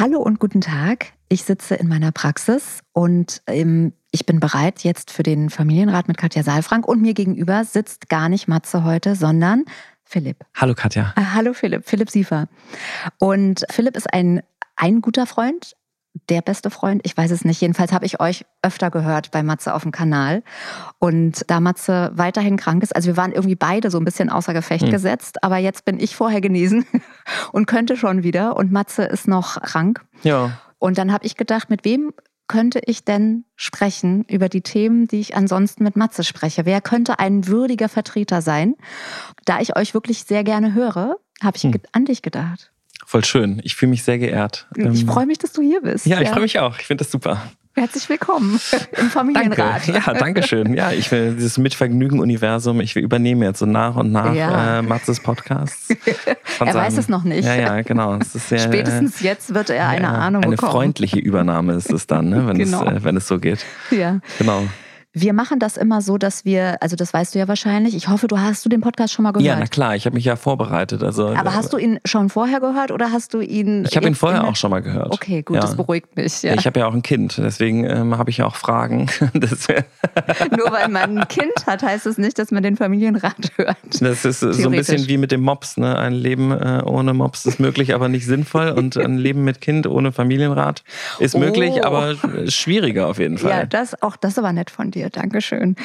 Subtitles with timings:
[0.00, 1.12] Hallo und guten Tag.
[1.28, 6.16] Ich sitze in meiner Praxis und ähm, ich bin bereit jetzt für den Familienrat mit
[6.16, 9.66] Katja Saalfrank und mir gegenüber sitzt gar nicht Matze heute, sondern
[10.02, 10.38] Philipp.
[10.54, 11.12] Hallo Katja.
[11.16, 12.48] Ah, hallo Philipp, Philipp Siefer.
[13.18, 14.40] Und Philipp ist ein,
[14.74, 15.76] ein guter Freund,
[16.28, 17.60] der beste Freund, ich weiß es nicht.
[17.60, 20.42] Jedenfalls habe ich euch öfter gehört bei Matze auf dem Kanal.
[20.98, 24.52] Und da Matze weiterhin krank ist, also wir waren irgendwie beide so ein bisschen außer
[24.52, 24.90] Gefecht mhm.
[24.90, 26.84] gesetzt, aber jetzt bin ich vorher genesen
[27.52, 30.04] und könnte schon wieder und Matze ist noch krank.
[30.22, 30.58] Ja.
[30.78, 32.12] Und dann habe ich gedacht, mit wem
[32.48, 36.66] könnte ich denn sprechen über die Themen, die ich ansonsten mit Matze spreche?
[36.66, 38.74] Wer könnte ein würdiger Vertreter sein?
[39.44, 41.74] Da ich euch wirklich sehr gerne höre, habe ich hm.
[41.92, 42.72] an dich gedacht.
[43.10, 43.60] Voll schön.
[43.64, 44.68] Ich fühle mich sehr geehrt.
[44.76, 46.06] Ich ähm, freue mich, dass du hier bist.
[46.06, 46.32] Ja, ich ja.
[46.32, 46.78] freue mich auch.
[46.78, 47.42] Ich finde das super.
[47.74, 48.60] Herzlich willkommen
[48.96, 49.88] im Familienrat.
[49.88, 50.00] Danke.
[50.06, 50.74] Ja, danke schön.
[50.74, 54.78] Ja, ich will dieses Mitvergnügen-Universum, ich will übernehmen jetzt so nach und nach ja.
[54.78, 55.88] äh, Matzes Podcasts.
[56.60, 57.44] er weiß es noch nicht.
[57.44, 58.16] Ja, ja, genau.
[58.22, 60.70] Sehr, Spätestens jetzt wird er eine ja, Ahnung eine bekommen.
[60.70, 62.84] Eine freundliche Übernahme ist es dann, ne, wenn, genau.
[62.84, 63.66] es, äh, wenn es so geht.
[63.90, 64.20] Ja.
[64.38, 64.62] Genau.
[65.12, 67.96] Wir machen das immer so, dass wir, also das weißt du ja wahrscheinlich.
[67.96, 69.46] Ich hoffe, du hast du den Podcast schon mal gehört.
[69.46, 71.02] Ja, na klar, ich habe mich ja vorbereitet.
[71.02, 73.84] Also, Aber hast du ihn schon vorher gehört oder hast du ihn?
[73.88, 75.12] Ich habe ihn vorher auch schon mal gehört.
[75.12, 75.62] Okay, gut, ja.
[75.62, 76.42] das beruhigt mich.
[76.42, 76.54] Ja.
[76.54, 79.08] Ich habe ja auch ein Kind, deswegen ähm, habe ich ja auch Fragen.
[79.32, 83.76] Nur weil man ein Kind hat, heißt es das nicht, dass man den Familienrat hört.
[84.00, 85.76] Das ist so ein bisschen wie mit dem Mops.
[85.76, 85.96] Ne?
[85.96, 88.70] Ein Leben äh, ohne Mops ist möglich, aber nicht sinnvoll.
[88.76, 90.82] Und ein Leben mit Kind ohne Familienrat
[91.18, 91.38] ist oh.
[91.38, 92.16] möglich, aber
[92.48, 93.50] schwieriger auf jeden Fall.
[93.50, 94.99] Ja, das, auch das war nett von dir.
[95.08, 95.76] Dankeschön.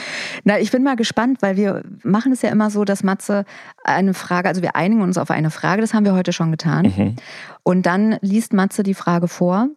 [0.43, 3.45] Na, ich bin mal gespannt, weil wir machen es ja immer so, dass Matze
[3.83, 6.93] eine Frage, also wir einigen uns auf eine Frage, das haben wir heute schon getan.
[6.95, 7.15] Mhm.
[7.63, 9.69] Und dann liest Matze die Frage vor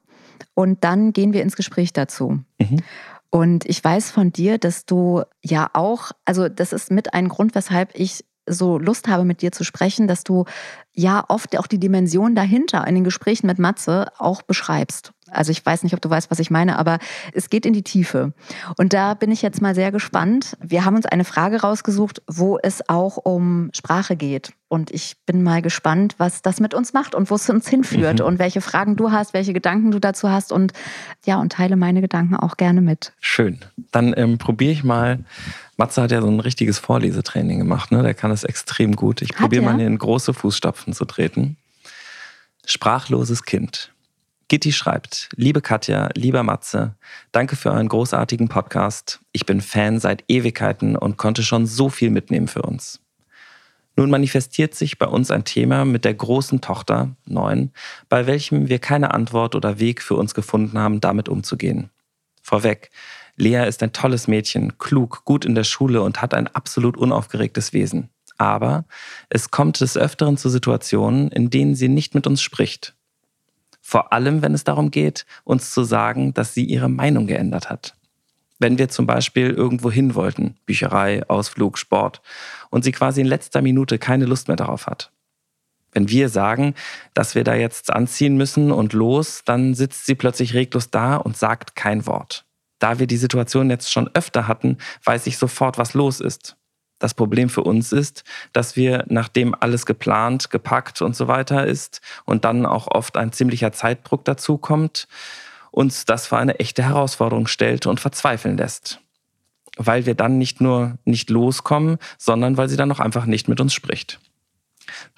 [0.54, 2.40] und dann gehen wir ins Gespräch dazu.
[2.58, 2.82] Mhm.
[3.30, 7.54] Und ich weiß von dir, dass du ja auch, also das ist mit ein Grund,
[7.54, 10.44] weshalb ich so Lust habe, mit dir zu sprechen, dass du
[10.94, 15.12] ja oft auch die Dimension dahinter in den Gesprächen mit Matze auch beschreibst.
[15.30, 16.98] Also ich weiß nicht, ob du weißt, was ich meine, aber
[17.32, 18.32] es geht in die Tiefe.
[18.76, 20.56] Und da bin ich jetzt mal sehr gespannt.
[20.60, 24.52] Wir haben uns eine Frage rausgesucht, wo es auch um Sprache geht.
[24.68, 28.20] Und ich bin mal gespannt, was das mit uns macht und wo es uns hinführt
[28.20, 28.26] mhm.
[28.26, 30.72] und welche Fragen du hast, welche Gedanken du dazu hast und
[31.24, 33.12] ja, und teile meine Gedanken auch gerne mit.
[33.20, 33.60] Schön.
[33.92, 35.20] Dann ähm, probiere ich mal.
[35.78, 38.02] Matze hat ja so ein richtiges Vorlesetraining gemacht, ne?
[38.02, 39.22] Der kann das extrem gut.
[39.22, 41.56] Ich probiere mal in große Fußstapfen zu treten.
[42.66, 43.92] Sprachloses Kind.
[44.50, 46.94] Gitti schreibt, liebe Katja, lieber Matze,
[47.32, 49.20] danke für euren großartigen Podcast.
[49.32, 53.02] Ich bin Fan seit Ewigkeiten und konnte schon so viel mitnehmen für uns.
[53.94, 57.72] Nun manifestiert sich bei uns ein Thema mit der großen Tochter, neun,
[58.08, 61.90] bei welchem wir keine Antwort oder Weg für uns gefunden haben, damit umzugehen.
[62.42, 62.90] Vorweg,
[63.36, 67.74] Lea ist ein tolles Mädchen, klug, gut in der Schule und hat ein absolut unaufgeregtes
[67.74, 68.08] Wesen.
[68.38, 68.86] Aber
[69.28, 72.94] es kommt des Öfteren zu Situationen, in denen sie nicht mit uns spricht
[73.88, 77.96] vor allem, wenn es darum geht, uns zu sagen, dass sie ihre Meinung geändert hat.
[78.58, 82.20] Wenn wir zum Beispiel irgendwo hin wollten, Bücherei, Ausflug, Sport,
[82.68, 85.10] und sie quasi in letzter Minute keine Lust mehr darauf hat.
[85.92, 86.74] Wenn wir sagen,
[87.14, 91.38] dass wir da jetzt anziehen müssen und los, dann sitzt sie plötzlich reglos da und
[91.38, 92.44] sagt kein Wort.
[92.78, 96.57] Da wir die Situation jetzt schon öfter hatten, weiß ich sofort, was los ist.
[96.98, 102.00] Das Problem für uns ist, dass wir, nachdem alles geplant, gepackt und so weiter ist
[102.24, 105.06] und dann auch oft ein ziemlicher Zeitdruck dazu kommt,
[105.70, 109.00] uns das vor eine echte Herausforderung stellt und verzweifeln lässt.
[109.76, 113.60] Weil wir dann nicht nur nicht loskommen, sondern weil sie dann auch einfach nicht mit
[113.60, 114.18] uns spricht.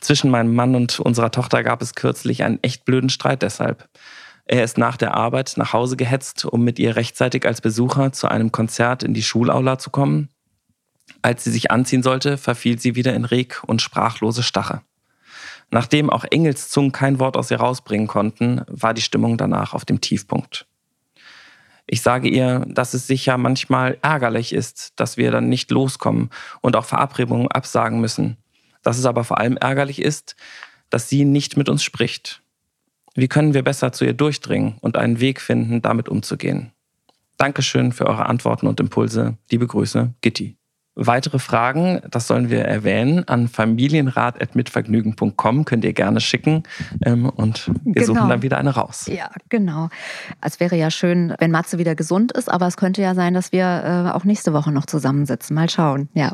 [0.00, 3.88] Zwischen meinem Mann und unserer Tochter gab es kürzlich einen echt blöden Streit deshalb.
[4.44, 8.29] Er ist nach der Arbeit nach Hause gehetzt, um mit ihr rechtzeitig als Besucher zu
[8.29, 10.29] einem Konzert in die Schulaula zu kommen.
[11.22, 14.82] Als sie sich anziehen sollte, verfiel sie wieder in Reg und sprachlose Stache.
[15.70, 20.00] Nachdem auch Engelszungen kein Wort aus ihr rausbringen konnten, war die Stimmung danach auf dem
[20.00, 20.67] Tiefpunkt.
[21.87, 26.31] Ich sage ihr, dass es sicher manchmal ärgerlich ist, dass wir dann nicht loskommen
[26.61, 28.37] und auch Verabredungen absagen müssen.
[28.82, 30.37] Dass es aber vor allem ärgerlich ist,
[30.88, 32.43] dass sie nicht mit uns spricht.
[33.14, 36.73] Wie können wir besser zu ihr durchdringen und einen Weg finden, damit umzugehen?
[37.37, 39.37] Dankeschön für eure Antworten und Impulse.
[39.50, 40.60] Liebe Grüße, Gitti.
[41.02, 46.64] Weitere Fragen, das sollen wir erwähnen, an familienrat.mitvergnügen.com könnt ihr gerne schicken
[47.06, 48.06] ähm, und wir genau.
[48.06, 49.08] suchen dann wieder eine raus.
[49.11, 49.88] Ja, genau.
[50.43, 53.50] Es wäre ja schön, wenn Matze wieder gesund ist, aber es könnte ja sein, dass
[53.50, 55.55] wir äh, auch nächste Woche noch zusammensitzen.
[55.55, 56.11] Mal schauen.
[56.12, 56.32] Ja,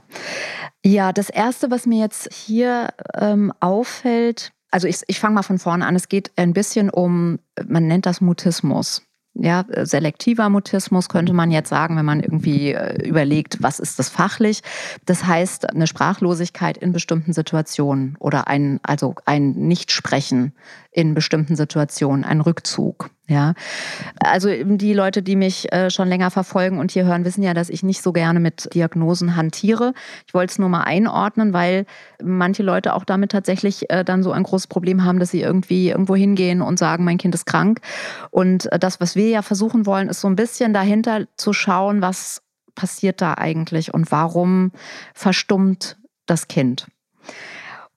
[0.84, 5.60] ja das Erste, was mir jetzt hier ähm, auffällt, also ich, ich fange mal von
[5.60, 9.05] vorne an, es geht ein bisschen um, man nennt das Mutismus
[9.38, 14.08] ja, selektiver Mutismus könnte man jetzt sagen, wenn man irgendwie äh, überlegt, was ist das
[14.08, 14.62] fachlich.
[15.04, 20.52] Das heißt, eine Sprachlosigkeit in bestimmten Situationen oder ein, also ein Nichtsprechen
[20.90, 23.10] in bestimmten Situationen, ein Rückzug.
[23.28, 23.54] Ja,
[24.20, 27.70] also die Leute, die mich äh, schon länger verfolgen und hier hören, wissen ja, dass
[27.70, 29.94] ich nicht so gerne mit Diagnosen hantiere.
[30.28, 31.86] Ich wollte es nur mal einordnen, weil
[32.22, 35.88] manche Leute auch damit tatsächlich äh, dann so ein großes Problem haben, dass sie irgendwie
[35.90, 37.80] irgendwo hingehen und sagen, mein Kind ist krank.
[38.30, 42.02] Und äh, das, was wir ja versuchen wollen, ist so ein bisschen dahinter zu schauen,
[42.02, 42.42] was
[42.76, 44.70] passiert da eigentlich und warum
[45.14, 45.96] verstummt
[46.26, 46.86] das Kind.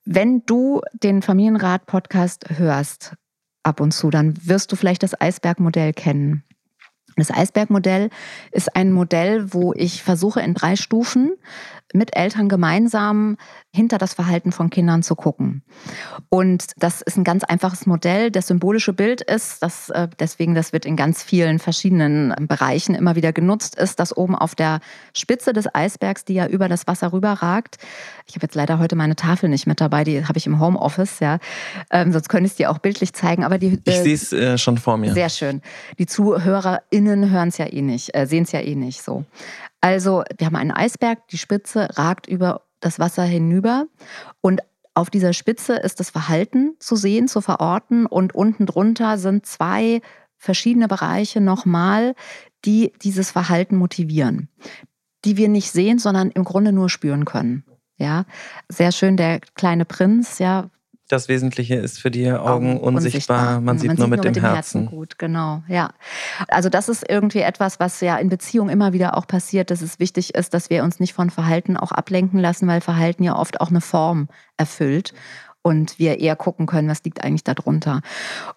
[0.06, 3.14] Wenn du den Familienrat-Podcast hörst,
[3.64, 6.44] ab und zu, dann wirst du vielleicht das Eisbergmodell kennen.
[7.16, 8.10] Das Eisbergmodell
[8.52, 11.34] ist ein Modell, wo ich versuche in drei Stufen
[11.94, 13.38] mit Eltern gemeinsam
[13.72, 15.64] hinter das Verhalten von Kindern zu gucken.
[16.30, 18.32] Und das ist ein ganz einfaches Modell.
[18.32, 22.96] Das symbolische Bild ist, dass äh, deswegen, das wird in ganz vielen verschiedenen ähm, Bereichen
[22.96, 24.80] immer wieder genutzt, ist, dass oben auf der
[25.14, 27.78] Spitze des Eisbergs, die ja über das Wasser rüberragt,
[28.28, 31.20] ich habe jetzt leider heute meine Tafel nicht mit dabei, die habe ich im Homeoffice,
[31.20, 31.40] ja,
[31.92, 33.44] ähm, sonst könnte ich es dir auch bildlich zeigen.
[33.44, 35.14] Aber die, äh, ich sehe es äh, schon vor mir.
[35.14, 35.62] Sehr schön.
[35.98, 39.26] Die ZuhörerInnen hören es ja eh nicht, äh, sehen es ja eh nicht so.
[39.82, 43.88] Also, wir haben einen Eisberg, die Spitze ragt über das Wasser hinüber
[44.42, 44.62] und
[44.94, 50.02] auf dieser Spitze ist das Verhalten zu sehen, zu verorten und unten drunter sind zwei
[50.38, 52.16] verschiedene Bereiche nochmal,
[52.66, 54.50] die dieses Verhalten motivieren,
[55.26, 57.64] die wir nicht sehen, sondern im Grunde nur spüren können.
[57.98, 58.26] Ja,
[58.70, 60.70] sehr schön, der kleine Prinz, ja,
[61.10, 62.96] das Wesentliche ist für die Augen unsichtbar.
[62.96, 63.62] unsichtbar.
[63.62, 64.82] Man, sieht, man nur, sieht mit, nur mit dem, Herzen.
[64.82, 64.86] Herzen.
[64.86, 65.90] Gut, genau, ja.
[66.48, 70.00] Also das ist irgendwie etwas, was ja in Beziehungen immer wieder auch passiert, dass es
[70.00, 73.60] wichtig ist, dass wir uns nicht von Verhalten auch ablenken lassen, weil Verhalten ja oft
[73.60, 75.14] auch eine Form erfüllt
[75.62, 78.02] und wir eher gucken können, was liegt eigentlich darunter.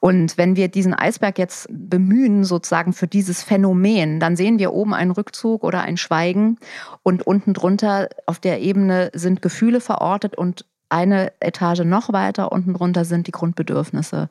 [0.00, 4.94] Und wenn wir diesen Eisberg jetzt bemühen, sozusagen für dieses Phänomen, dann sehen wir oben
[4.94, 6.58] einen Rückzug oder ein Schweigen
[7.02, 12.74] und unten drunter auf der Ebene sind Gefühle verortet und eine Etage noch weiter unten
[12.74, 14.28] drunter sind die Grundbedürfnisse.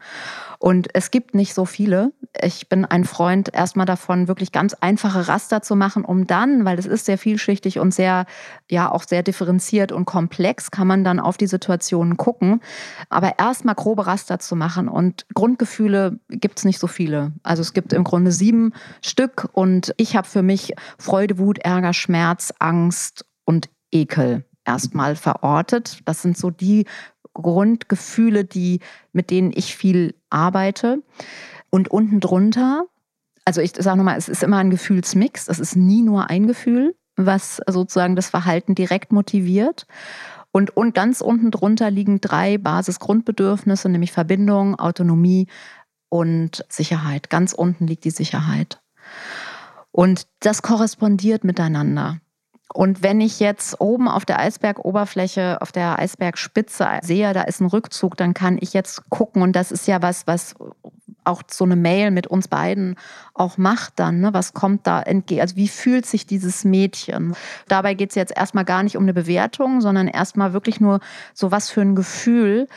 [0.59, 2.13] Und es gibt nicht so viele.
[2.39, 6.77] Ich bin ein Freund erstmal davon, wirklich ganz einfache Raster zu machen, um dann, weil
[6.77, 8.27] es ist sehr vielschichtig und sehr,
[8.69, 12.61] ja, auch sehr differenziert und komplex, kann man dann auf die Situationen gucken.
[13.09, 17.33] Aber erstmal grobe Raster zu machen und Grundgefühle gibt es nicht so viele.
[17.41, 21.93] Also es gibt im Grunde sieben Stück und ich habe für mich Freude, Wut, Ärger,
[21.93, 26.01] Schmerz, Angst und Ekel erstmal verortet.
[26.05, 26.85] Das sind so die
[27.33, 28.79] Grundgefühle, die,
[29.13, 31.01] mit denen ich viel arbeite.
[31.69, 32.85] Und unten drunter,
[33.45, 35.47] also ich sage nochmal, es ist immer ein Gefühlsmix.
[35.47, 39.87] Es ist nie nur ein Gefühl, was sozusagen das Verhalten direkt motiviert.
[40.51, 45.47] Und, und ganz unten drunter liegen drei Basisgrundbedürfnisse, nämlich Verbindung, Autonomie
[46.09, 47.29] und Sicherheit.
[47.29, 48.81] Ganz unten liegt die Sicherheit.
[49.91, 52.19] Und das korrespondiert miteinander.
[52.73, 57.67] Und wenn ich jetzt oben auf der Eisbergoberfläche, auf der Eisbergspitze sehe, da ist ein
[57.67, 60.55] Rückzug, dann kann ich jetzt gucken, und das ist ja was, was
[61.23, 62.95] auch so eine Mail mit uns beiden
[63.33, 64.33] auch macht dann, ne?
[64.33, 67.35] was kommt da entgegen, also wie fühlt sich dieses Mädchen.
[67.67, 70.99] Dabei geht es jetzt erstmal gar nicht um eine Bewertung, sondern erstmal wirklich nur
[71.33, 72.67] so was für ein Gefühl,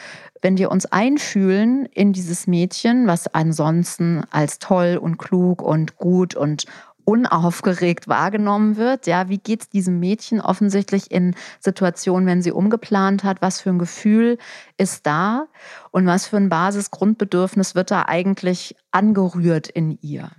[0.42, 6.34] wenn wir uns einfühlen in dieses Mädchen, was ansonsten als toll und klug und gut
[6.34, 6.66] und
[7.04, 9.06] unaufgeregt wahrgenommen wird.
[9.06, 13.42] Ja, wie geht es diesem Mädchen offensichtlich in Situationen, wenn sie umgeplant hat?
[13.42, 14.38] Was für ein Gefühl
[14.76, 15.46] ist da?
[15.90, 20.30] Und was für ein Basisgrundbedürfnis wird da eigentlich angerührt in ihr?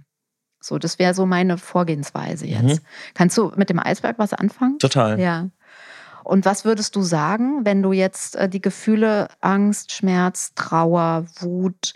[0.60, 2.81] So, das wäre so meine Vorgehensweise jetzt.
[2.81, 2.86] Mhm.
[3.13, 4.79] Kannst du mit dem Eisberg was anfangen?
[4.79, 5.19] Total.
[5.19, 5.50] Ja.
[6.24, 11.93] Und was würdest du sagen, wenn du jetzt äh, die Gefühle Angst, Schmerz, Trauer, Wut,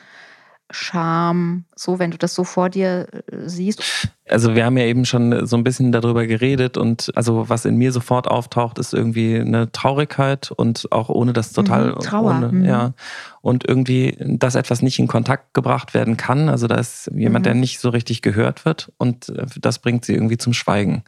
[0.71, 4.09] Scham, so, wenn du das so vor dir äh, siehst?
[4.27, 7.77] Also wir haben ja eben schon so ein bisschen darüber geredet und also was in
[7.77, 12.35] mir sofort auftaucht, ist irgendwie eine Traurigkeit und auch ohne das total mhm, Trauer.
[12.38, 12.65] Ohne, mhm.
[12.65, 12.93] ja
[13.41, 16.49] und irgendwie, dass etwas nicht in Kontakt gebracht werden kann.
[16.49, 17.47] Also da ist jemand, mhm.
[17.47, 21.03] der nicht so richtig gehört wird und äh, das bringt sie irgendwie zum Schweigen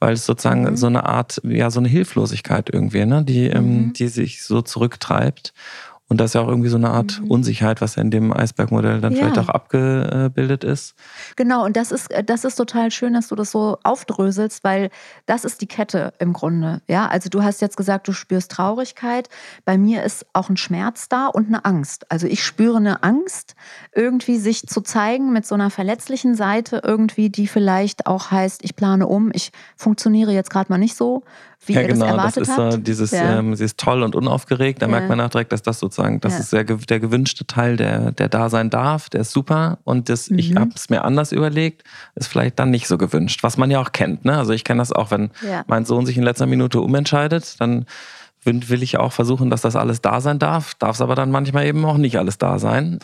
[0.00, 0.76] weil es sozusagen mhm.
[0.76, 3.92] so eine Art, ja, so eine Hilflosigkeit irgendwie, ne, die, ähm, mhm.
[3.94, 5.52] die sich so zurücktreibt.
[6.08, 7.30] Und das ist ja auch irgendwie so eine Art mhm.
[7.30, 9.18] Unsicherheit, was ja in dem Eisbergmodell dann ja.
[9.18, 10.94] vielleicht auch abgebildet ist.
[11.36, 14.88] Genau, und das ist, das ist total schön, dass du das so aufdröselst, weil
[15.26, 16.80] das ist die Kette im Grunde.
[16.88, 19.28] Ja, also du hast jetzt gesagt, du spürst Traurigkeit.
[19.66, 22.10] Bei mir ist auch ein Schmerz da und eine Angst.
[22.10, 23.54] Also ich spüre eine Angst,
[23.94, 28.76] irgendwie sich zu zeigen mit so einer verletzlichen Seite, irgendwie, die vielleicht auch heißt, ich
[28.76, 31.22] plane um, ich funktioniere jetzt gerade mal nicht so
[31.66, 33.38] wie ja, ihr genau, das erwartet das ist so dieses, ja.
[33.38, 34.80] ähm, sie ist toll und unaufgeregt.
[34.80, 34.92] Da ja.
[34.92, 38.28] merkt man auch direkt, dass das sozusagen, das ist der, der gewünschte Teil, der, der
[38.28, 39.78] da sein darf, der ist super.
[39.84, 40.38] Und das, mhm.
[40.38, 41.84] ich habe es mir anders überlegt,
[42.14, 44.24] ist vielleicht dann nicht so gewünscht, was man ja auch kennt.
[44.24, 44.36] Ne?
[44.36, 45.30] Also ich kenne das auch, wenn
[45.66, 47.86] mein Sohn sich in letzter Minute umentscheidet, dann
[48.44, 51.66] will ich auch versuchen, dass das alles da sein darf, darf es aber dann manchmal
[51.66, 52.98] eben auch nicht alles da sein.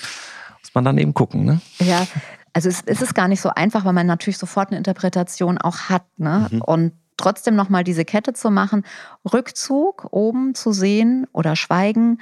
[0.60, 1.44] Muss man dann eben gucken.
[1.44, 1.60] Ne?
[1.80, 2.06] Ja,
[2.54, 5.90] also es, es ist gar nicht so einfach, weil man natürlich sofort eine Interpretation auch
[5.90, 6.04] hat.
[6.16, 6.48] Ne?
[6.50, 6.62] Mhm.
[6.62, 8.84] Und trotzdem nochmal diese Kette zu machen,
[9.30, 12.20] Rückzug oben zu sehen oder Schweigen.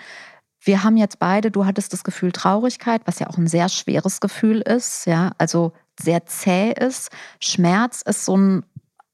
[0.60, 4.20] Wir haben jetzt beide, du hattest das Gefühl Traurigkeit, was ja auch ein sehr schweres
[4.20, 7.10] Gefühl ist, ja, also sehr zäh ist.
[7.40, 8.64] Schmerz ist so ein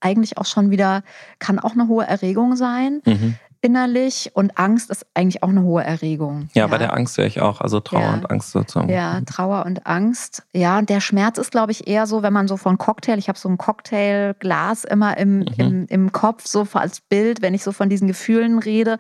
[0.00, 1.02] eigentlich auch schon wieder,
[1.40, 3.02] kann auch eine hohe Erregung sein.
[3.04, 6.48] Mhm innerlich und Angst ist eigentlich auch eine hohe Erregung.
[6.54, 6.66] Ja, ja.
[6.68, 8.14] bei der Angst wäre ich auch, also Trauer ja.
[8.14, 8.88] und Angst sozusagen.
[8.88, 10.44] Ja, Trauer und Angst.
[10.52, 13.28] Ja, und der Schmerz ist, glaube ich, eher so, wenn man so von Cocktail, ich
[13.28, 15.46] habe so ein Cocktailglas immer im, mhm.
[15.56, 18.98] im, im Kopf, so als Bild, wenn ich so von diesen Gefühlen rede.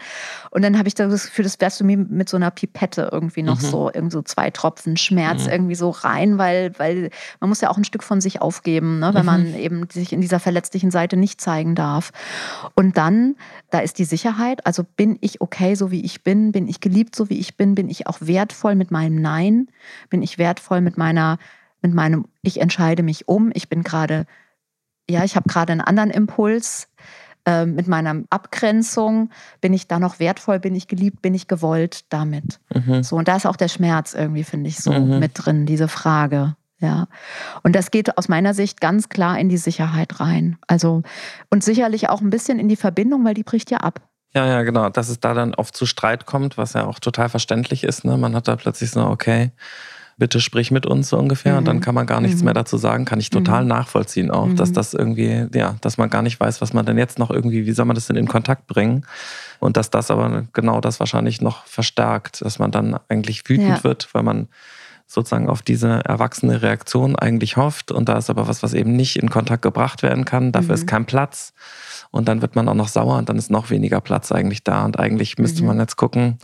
[0.50, 3.42] Und dann habe ich das Gefühl, das wärst du mir mit so einer Pipette irgendwie
[3.42, 3.66] noch mhm.
[3.66, 5.52] so, irgendwie so zwei Tropfen Schmerz mhm.
[5.52, 7.10] irgendwie so rein, weil, weil
[7.40, 9.56] man muss ja auch ein Stück von sich aufgeben, ne, wenn man mhm.
[9.56, 12.10] eben sich in dieser verletzlichen Seite nicht zeigen darf.
[12.74, 13.36] Und dann,
[13.70, 14.66] da ist die Sicherheit Sicherheit?
[14.66, 16.52] Also bin ich okay, so wie ich bin?
[16.52, 17.74] Bin ich geliebt, so wie ich bin?
[17.74, 19.68] Bin ich auch wertvoll mit meinem Nein?
[20.10, 21.38] Bin ich wertvoll mit meiner,
[21.82, 23.50] mit meinem, ich entscheide mich um?
[23.54, 24.26] Ich bin gerade,
[25.08, 26.88] ja, ich habe gerade einen anderen Impuls
[27.46, 29.30] äh, mit meiner Abgrenzung.
[29.60, 30.58] Bin ich da noch wertvoll?
[30.58, 31.22] Bin ich geliebt?
[31.22, 32.60] Bin ich gewollt damit?
[32.74, 33.02] Mhm.
[33.02, 35.18] So, und da ist auch der Schmerz irgendwie, finde ich, so mhm.
[35.18, 36.56] mit drin, diese Frage.
[36.80, 37.08] Ja.
[37.64, 40.58] Und das geht aus meiner Sicht ganz klar in die Sicherheit rein.
[40.68, 41.02] Also,
[41.50, 44.07] und sicherlich auch ein bisschen in die Verbindung, weil die bricht ja ab.
[44.34, 44.88] Ja, ja, genau.
[44.90, 48.04] Dass es da dann oft zu Streit kommt, was ja auch total verständlich ist.
[48.04, 48.16] Ne?
[48.16, 49.52] Man hat da plötzlich so, okay,
[50.18, 51.58] bitte sprich mit uns so ungefähr mhm.
[51.58, 51.80] und dann mhm.
[51.80, 52.46] kann man gar nichts mhm.
[52.46, 53.04] mehr dazu sagen.
[53.04, 53.68] Kann ich total mhm.
[53.68, 54.74] nachvollziehen auch, dass mhm.
[54.74, 57.72] das irgendwie, ja, dass man gar nicht weiß, was man denn jetzt noch irgendwie, wie
[57.72, 59.06] soll man das denn in Kontakt bringen?
[59.60, 63.84] Und dass das aber genau das wahrscheinlich noch verstärkt, dass man dann eigentlich wütend ja.
[63.84, 64.48] wird, weil man
[65.06, 69.16] sozusagen auf diese erwachsene Reaktion eigentlich hofft und da ist aber was, was eben nicht
[69.16, 70.52] in Kontakt gebracht werden kann.
[70.52, 70.88] Dafür ist mhm.
[70.88, 71.54] kein Platz
[72.10, 74.84] und dann wird man auch noch sauer und dann ist noch weniger Platz eigentlich da.
[74.84, 75.68] Und eigentlich müsste mhm.
[75.68, 76.38] man jetzt gucken,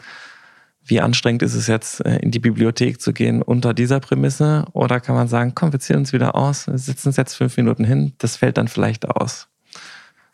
[0.85, 4.67] wie anstrengend ist es jetzt, äh, in die Bibliothek zu gehen unter dieser Prämisse?
[4.73, 7.57] Oder kann man sagen, komm, wir ziehen uns wieder aus, wir sitzen uns jetzt fünf
[7.57, 9.49] Minuten hin, das fällt dann vielleicht aus.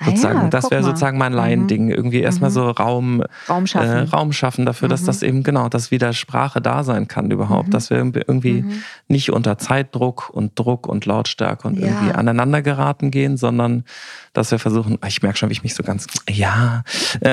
[0.02, 1.84] Ah sozusagen, ja, das wäre sozusagen mein Laiending.
[1.84, 1.90] Mhm.
[1.90, 2.54] Irgendwie erstmal mhm.
[2.54, 4.90] so Raum, Raum schaffen, äh, Raum schaffen dafür, mhm.
[4.92, 7.68] dass das eben genau, dass wieder Sprache da sein kann überhaupt.
[7.68, 7.72] Mhm.
[7.72, 8.82] Dass wir irgendwie mhm.
[9.08, 11.88] nicht unter Zeitdruck und Druck und Lautstärke und ja.
[11.88, 13.84] irgendwie aneinander geraten gehen, sondern
[14.32, 16.82] dass wir versuchen, ah, ich merke schon, wie ich mich so ganz, ja.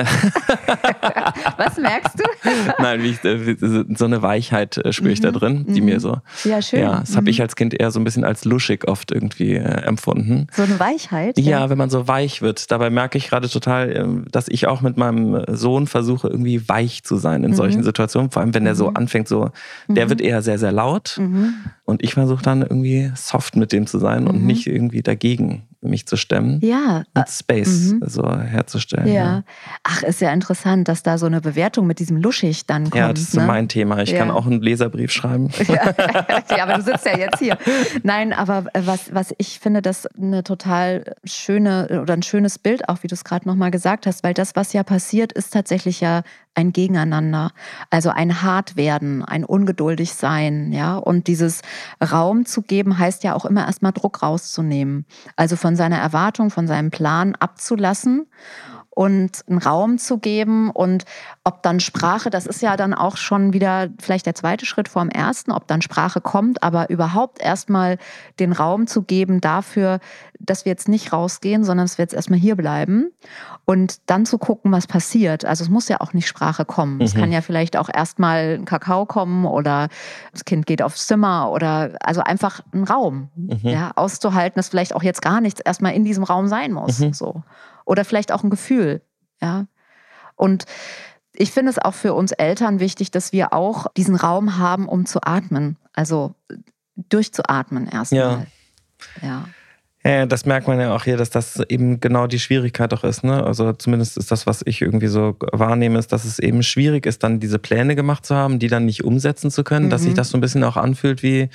[1.56, 2.24] Was merkst du?
[2.82, 3.56] Nein, ich, äh,
[3.96, 6.18] so eine Weichheit äh, spüre ich da drin, die mir so.
[6.44, 6.80] Ja, schön.
[6.80, 9.62] Ja, das habe ich als Kind eher so ein bisschen als luschig oft irgendwie äh,
[9.62, 10.48] empfunden.
[10.52, 11.38] So eine Weichheit?
[11.38, 14.66] Ja, ja, wenn man so weich wird Dabei merke ich gerade total, ähm, dass ich
[14.66, 17.56] auch mit meinem Sohn versuche, irgendwie weich zu sein in mhm.
[17.56, 18.30] solchen Situationen.
[18.30, 18.96] Vor allem, wenn der so mhm.
[18.96, 19.50] anfängt, so,
[19.86, 20.10] der mhm.
[20.10, 21.16] wird eher sehr, sehr laut.
[21.18, 21.54] Mhm.
[21.84, 26.06] Und ich versuche dann irgendwie soft mit dem zu sein und nicht irgendwie dagegen mich
[26.06, 26.60] zu stemmen.
[26.62, 27.04] Ja.
[27.14, 28.02] Und Space mhm.
[28.06, 29.06] so herzustellen.
[29.06, 29.12] Ja.
[29.12, 29.42] ja.
[29.84, 32.96] Ach, ist ja interessant, dass da so eine Bewertung mit diesem Luschig dann kommt.
[32.96, 33.42] Ja, das ist ne?
[33.42, 34.00] so mein Thema.
[34.02, 34.18] Ich ja.
[34.18, 35.50] kann auch einen Leserbrief schreiben.
[35.68, 35.92] Ja.
[36.56, 37.58] ja, aber du sitzt ja jetzt hier.
[38.02, 43.02] Nein, aber was, was ich finde, das eine total schöne oder ein schönes Bild auch,
[43.02, 46.22] wie du es gerade nochmal gesagt hast, weil das, was ja passiert, ist tatsächlich ja
[46.58, 47.52] ein Gegeneinander,
[47.88, 50.96] also ein Hartwerden, ein ungeduldig sein, ja.
[50.96, 51.62] Und dieses
[52.02, 55.06] Raum zu geben heißt ja auch immer erstmal Druck rauszunehmen.
[55.36, 58.26] Also von seiner Erwartung, von seinem Plan abzulassen
[58.98, 61.04] und einen Raum zu geben und
[61.44, 65.02] ob dann Sprache, das ist ja dann auch schon wieder vielleicht der zweite Schritt vor
[65.02, 67.98] dem ersten, ob dann Sprache kommt, aber überhaupt erstmal
[68.40, 70.00] den Raum zu geben dafür,
[70.40, 73.12] dass wir jetzt nicht rausgehen, sondern dass wir jetzt erstmal hier bleiben
[73.66, 75.44] und dann zu gucken, was passiert.
[75.44, 76.96] Also es muss ja auch nicht Sprache kommen.
[76.96, 77.02] Mhm.
[77.02, 79.90] Es kann ja vielleicht auch erstmal ein Kakao kommen oder
[80.32, 83.60] das Kind geht aufs Zimmer oder also einfach ein Raum, mhm.
[83.62, 86.98] ja, auszuhalten, dass vielleicht auch jetzt gar nichts erstmal in diesem Raum sein muss.
[86.98, 87.12] Mhm.
[87.12, 87.44] So
[87.88, 89.00] oder vielleicht auch ein Gefühl.
[89.40, 89.66] Ja.
[90.36, 90.64] Und
[91.32, 95.06] ich finde es auch für uns Eltern wichtig, dass wir auch diesen Raum haben, um
[95.06, 95.76] zu atmen.
[95.94, 96.34] Also
[96.96, 98.46] durchzuatmen erstmal.
[99.22, 99.28] Ja.
[99.28, 99.44] ja.
[100.04, 103.24] Ja, das merkt man ja auch hier, dass das eben genau die Schwierigkeit doch ist.
[103.24, 103.44] Ne?
[103.44, 107.24] Also zumindest ist das, was ich irgendwie so wahrnehme, ist, dass es eben schwierig ist,
[107.24, 109.90] dann diese Pläne gemacht zu haben, die dann nicht umsetzen zu können, mhm.
[109.90, 110.16] dass sich mhm.
[110.16, 111.50] das so ein bisschen auch anfühlt wie,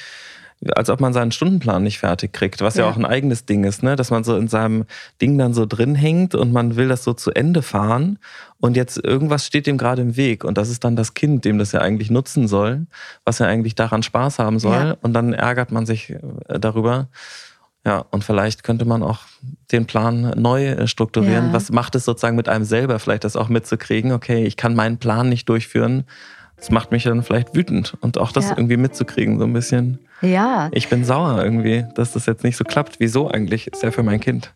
[0.76, 3.64] als ob man seinen Stundenplan nicht fertig kriegt, was ja, ja auch ein eigenes Ding
[3.64, 3.96] ist, ne?
[3.96, 4.86] dass man so in seinem
[5.22, 8.20] Ding dann so drin hängt und man will das so zu Ende fahren
[8.60, 11.58] und jetzt irgendwas steht dem gerade im Weg und das ist dann das Kind, dem
[11.58, 12.88] das ja eigentlich nutzen soll,
[13.26, 14.98] was ja eigentlich daran Spaß haben soll ja.
[15.02, 17.08] und dann ärgert man sich äh, darüber.
[17.86, 19.20] Ja, und vielleicht könnte man auch
[19.74, 21.48] den Plan neu äh, strukturieren.
[21.48, 21.54] Ja.
[21.54, 24.14] Was macht es sozusagen mit einem selber, vielleicht das auch mitzukriegen?
[24.14, 26.06] Okay, ich kann meinen Plan nicht durchführen.
[26.56, 28.52] Das macht mich dann vielleicht wütend und auch das ja.
[28.52, 30.00] irgendwie mitzukriegen, so ein bisschen.
[30.24, 30.70] Ja.
[30.72, 33.00] Ich bin sauer irgendwie, dass das jetzt nicht so klappt.
[33.00, 33.68] Wieso eigentlich?
[33.68, 34.56] Ist ja für mein Kind.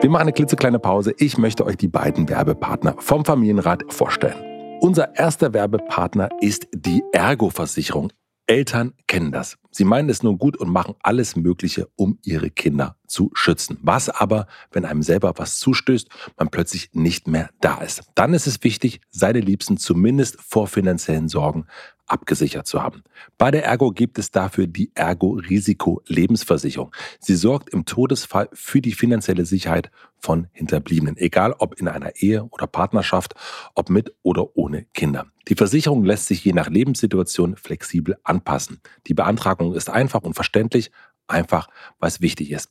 [0.00, 1.14] Wir machen eine klitzekleine Pause.
[1.18, 4.78] Ich möchte euch die beiden Werbepartner vom Familienrat vorstellen.
[4.80, 8.12] Unser erster Werbepartner ist die Ergo-Versicherung.
[8.46, 9.56] Eltern kennen das.
[9.76, 13.76] Sie meinen es nur gut und machen alles Mögliche, um ihre Kinder zu schützen.
[13.82, 18.04] Was aber, wenn einem selber was zustößt, man plötzlich nicht mehr da ist?
[18.14, 21.66] Dann ist es wichtig, seine Liebsten zumindest vor finanziellen Sorgen
[22.06, 23.02] abgesichert zu haben.
[23.36, 26.94] Bei der Ergo gibt es dafür die Ergo Risiko Lebensversicherung.
[27.20, 32.44] Sie sorgt im Todesfall für die finanzielle Sicherheit von Hinterbliebenen, egal ob in einer Ehe
[32.44, 33.34] oder Partnerschaft,
[33.74, 35.26] ob mit oder ohne Kinder.
[35.48, 38.80] Die Versicherung lässt sich je nach Lebenssituation flexibel anpassen.
[39.06, 40.90] Die Beantragung ist einfach und verständlich,
[41.26, 41.68] einfach
[41.98, 42.70] weil es wichtig ist.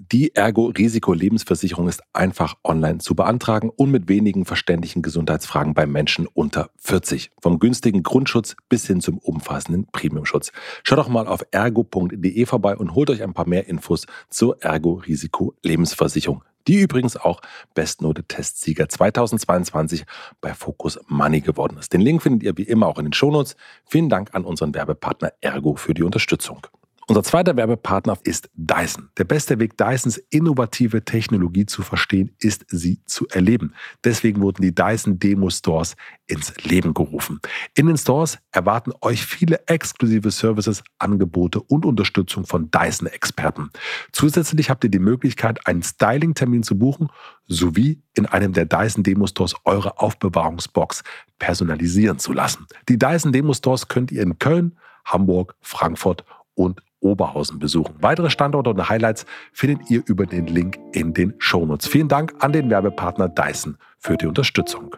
[0.00, 6.70] Die Ergo-Risiko-Lebensversicherung ist einfach online zu beantragen und mit wenigen verständlichen Gesundheitsfragen bei Menschen unter
[6.76, 7.32] 40.
[7.42, 10.52] Vom günstigen Grundschutz bis hin zum umfassenden Premiumschutz.
[10.84, 16.44] Schaut doch mal auf ergo.de vorbei und holt euch ein paar mehr Infos zur Ergo-Risiko-Lebensversicherung
[16.66, 17.40] die übrigens auch
[17.72, 20.04] Bestnote-Testsieger 2022
[20.42, 21.94] bei Focus Money geworden ist.
[21.94, 23.56] Den Link findet ihr wie immer auch in den Shownotes.
[23.86, 26.66] Vielen Dank an unseren Werbepartner Ergo für die Unterstützung.
[27.10, 29.08] Unser zweiter Werbepartner ist Dyson.
[29.16, 33.72] Der beste Weg, Dysons innovative Technologie zu verstehen, ist sie zu erleben.
[34.04, 35.96] Deswegen wurden die Dyson Demo Stores
[36.26, 37.40] ins Leben gerufen.
[37.74, 43.70] In den Stores erwarten euch viele exklusive Services, Angebote und Unterstützung von Dyson-Experten.
[44.12, 47.08] Zusätzlich habt ihr die Möglichkeit, einen Styling-Termin zu buchen,
[47.46, 51.02] sowie in einem der Dyson Demo Stores eure Aufbewahrungsbox
[51.38, 52.66] personalisieren zu lassen.
[52.90, 57.94] Die Dyson Demo Stores könnt ihr in Köln, Hamburg, Frankfurt und Oberhausen besuchen.
[58.00, 61.88] Weitere Standorte und Highlights findet ihr über den Link in den Shownotes.
[61.88, 64.96] Vielen Dank an den Werbepartner Dyson für die Unterstützung.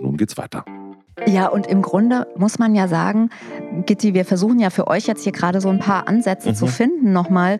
[0.00, 0.64] nun geht's weiter.
[1.24, 3.30] Ja, und im Grunde muss man ja sagen,
[3.86, 6.54] Gitti, wir versuchen ja für euch jetzt hier gerade so ein paar Ansätze mhm.
[6.54, 7.58] zu finden nochmal.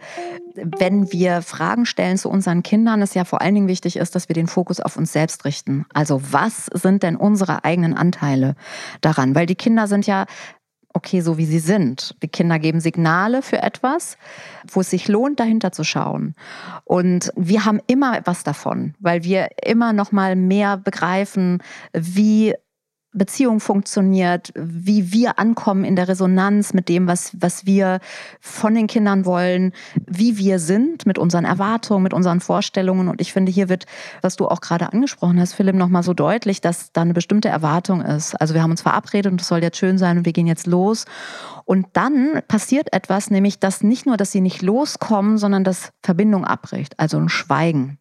[0.54, 4.28] Wenn wir Fragen stellen zu unseren Kindern, ist ja vor allen Dingen wichtig ist, dass
[4.28, 5.86] wir den Fokus auf uns selbst richten.
[5.94, 8.56] Also was sind denn unsere eigenen Anteile
[9.00, 9.34] daran?
[9.34, 10.26] Weil die Kinder sind ja
[10.96, 12.16] okay, so wie sie sind.
[12.22, 14.16] Die Kinder geben Signale für etwas,
[14.66, 16.34] wo es sich lohnt, dahinter zu schauen.
[16.84, 22.54] Und wir haben immer etwas davon, weil wir immer noch mal mehr begreifen, wie
[23.16, 28.00] Beziehung funktioniert, wie wir ankommen in der Resonanz mit dem, was, was wir
[28.40, 29.72] von den Kindern wollen,
[30.06, 33.08] wie wir sind mit unseren Erwartungen, mit unseren Vorstellungen.
[33.08, 33.86] Und ich finde, hier wird,
[34.22, 38.02] was du auch gerade angesprochen hast, Philipp, nochmal so deutlich, dass da eine bestimmte Erwartung
[38.02, 38.40] ist.
[38.40, 40.66] Also wir haben uns verabredet und es soll jetzt schön sein und wir gehen jetzt
[40.66, 41.04] los.
[41.64, 46.44] Und dann passiert etwas, nämlich, dass nicht nur, dass sie nicht loskommen, sondern dass Verbindung
[46.44, 47.98] abbricht, also ein Schweigen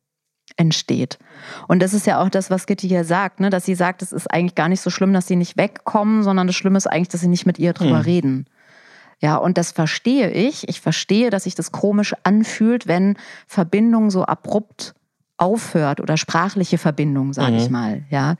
[0.57, 1.19] entsteht.
[1.67, 3.49] Und das ist ja auch das, was Gitti hier sagt, ne?
[3.49, 6.47] dass sie sagt, es ist eigentlich gar nicht so schlimm, dass sie nicht wegkommen, sondern
[6.47, 8.05] das Schlimme ist eigentlich, dass sie nicht mit ihr drüber hm.
[8.05, 8.45] reden.
[9.19, 10.67] Ja, und das verstehe ich.
[10.67, 14.93] Ich verstehe, dass sich das komisch anfühlt, wenn Verbindung so abrupt
[15.37, 17.57] aufhört oder sprachliche Verbindung, sage mhm.
[17.57, 18.03] ich mal.
[18.09, 18.35] Ja.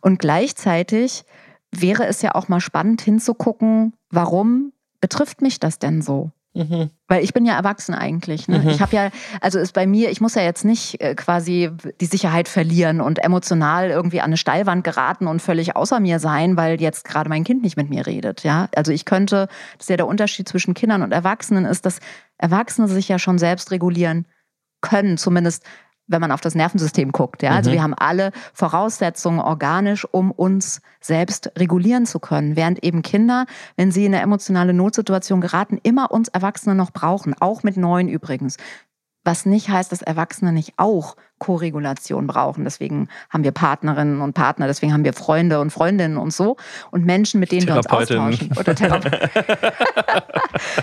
[0.00, 1.24] Und gleichzeitig
[1.70, 6.30] wäre es ja auch mal spannend hinzugucken, warum betrifft mich das denn so?
[6.54, 6.90] Mhm.
[7.08, 8.46] Weil ich bin ja erwachsen eigentlich.
[8.46, 8.58] Ne?
[8.58, 8.68] Mhm.
[8.68, 9.10] Ich habe ja,
[9.40, 13.24] also ist bei mir, ich muss ja jetzt nicht äh, quasi die Sicherheit verlieren und
[13.24, 17.44] emotional irgendwie an eine Steilwand geraten und völlig außer mir sein, weil jetzt gerade mein
[17.44, 18.42] Kind nicht mit mir redet.
[18.42, 22.00] Ja, also ich könnte, das ist ja der Unterschied zwischen Kindern und Erwachsenen, ist, dass
[22.36, 24.26] Erwachsene sich ja schon selbst regulieren
[24.82, 25.64] können, zumindest
[26.06, 27.42] wenn man auf das Nervensystem guckt.
[27.42, 27.50] Ja?
[27.50, 27.74] Also mhm.
[27.74, 32.56] wir haben alle Voraussetzungen organisch, um uns selbst regulieren zu können.
[32.56, 37.34] Während eben Kinder, wenn sie in eine emotionale Notsituation geraten, immer uns Erwachsene noch brauchen,
[37.40, 38.56] auch mit neuen übrigens.
[39.24, 42.62] Was nicht heißt, dass Erwachsene nicht auch Koregulation brauchen.
[42.62, 46.56] Deswegen haben wir Partnerinnen und Partner, deswegen haben wir Freunde und Freundinnen und so
[46.92, 48.50] und Menschen, mit denen wir uns austauschen.
[48.56, 49.10] Oder Therape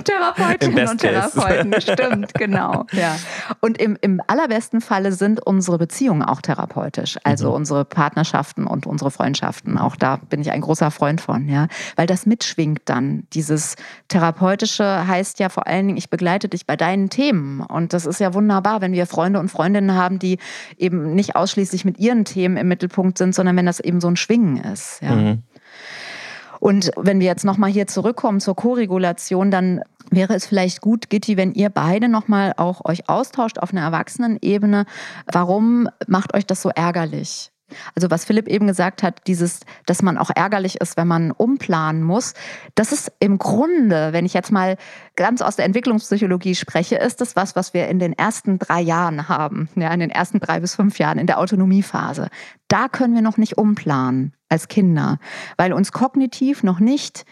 [0.04, 2.86] Therapeutinnen und Therapeuten, stimmt, genau.
[2.92, 3.16] Ja.
[3.62, 7.56] Und im, im allerbesten Falle sind unsere Beziehungen auch therapeutisch, also mhm.
[7.56, 9.78] unsere Partnerschaften und unsere Freundschaften.
[9.78, 13.24] Auch da bin ich ein großer Freund von, ja, weil das mitschwingt dann.
[13.32, 13.78] Dieses
[14.10, 18.20] therapeutische heißt ja vor allen Dingen, ich begleite dich bei deinen Themen und das ist
[18.20, 20.38] ja wunderbar, wenn wir Freunde und Freundinnen haben, die
[20.78, 24.16] eben nicht ausschließlich mit ihren Themen im Mittelpunkt sind, sondern wenn das eben so ein
[24.16, 25.02] Schwingen ist.
[25.02, 25.16] Ja.
[25.16, 25.44] Mhm.
[26.60, 29.82] Und wenn wir jetzt nochmal hier zurückkommen zur Koregulation, dann
[30.12, 34.86] wäre es vielleicht gut, Gitti, wenn ihr beide nochmal auch euch austauscht auf einer Erwachsenenebene.
[35.32, 37.52] Warum macht euch das so ärgerlich?
[37.96, 42.04] Also was Philipp eben gesagt hat, dieses, dass man auch ärgerlich ist, wenn man umplanen
[42.04, 42.34] muss,
[42.76, 44.78] das ist im Grunde, wenn ich jetzt mal
[45.16, 49.30] ganz aus der Entwicklungspsychologie spreche, ist das was, was wir in den ersten drei Jahren
[49.30, 52.30] haben, ja, in den ersten drei bis fünf Jahren in der Autonomiephase.
[52.68, 55.20] Da können wir noch nicht umplanen als Kinder,
[55.58, 57.26] weil uns kognitiv noch nicht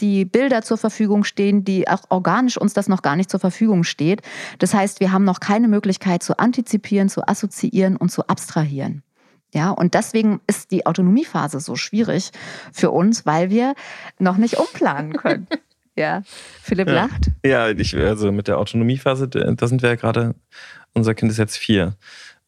[0.00, 3.84] die Bilder zur Verfügung stehen, die auch organisch uns das noch gar nicht zur Verfügung
[3.84, 4.22] steht.
[4.58, 9.02] Das heißt, wir haben noch keine Möglichkeit zu antizipieren, zu assoziieren und zu abstrahieren.
[9.52, 12.30] Ja, und deswegen ist die Autonomiephase so schwierig
[12.72, 13.74] für uns, weil wir
[14.18, 15.48] noch nicht umplanen können.
[15.96, 16.22] ja,
[16.62, 16.94] Philipp ja.
[16.94, 17.30] lacht.
[17.44, 20.34] Ja, ich, also mit der Autonomiephase, da sind wir ja gerade,
[20.94, 21.96] unser Kind ist jetzt vier.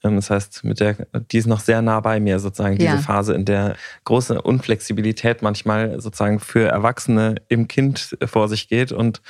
[0.05, 0.97] Ähm, das heißt, mit der,
[1.31, 2.99] die ist noch sehr nah bei mir, sozusagen, diese ja.
[2.99, 8.93] Phase, in der große Unflexibilität manchmal sozusagen für Erwachsene im Kind vor sich geht.
[8.93, 9.23] Und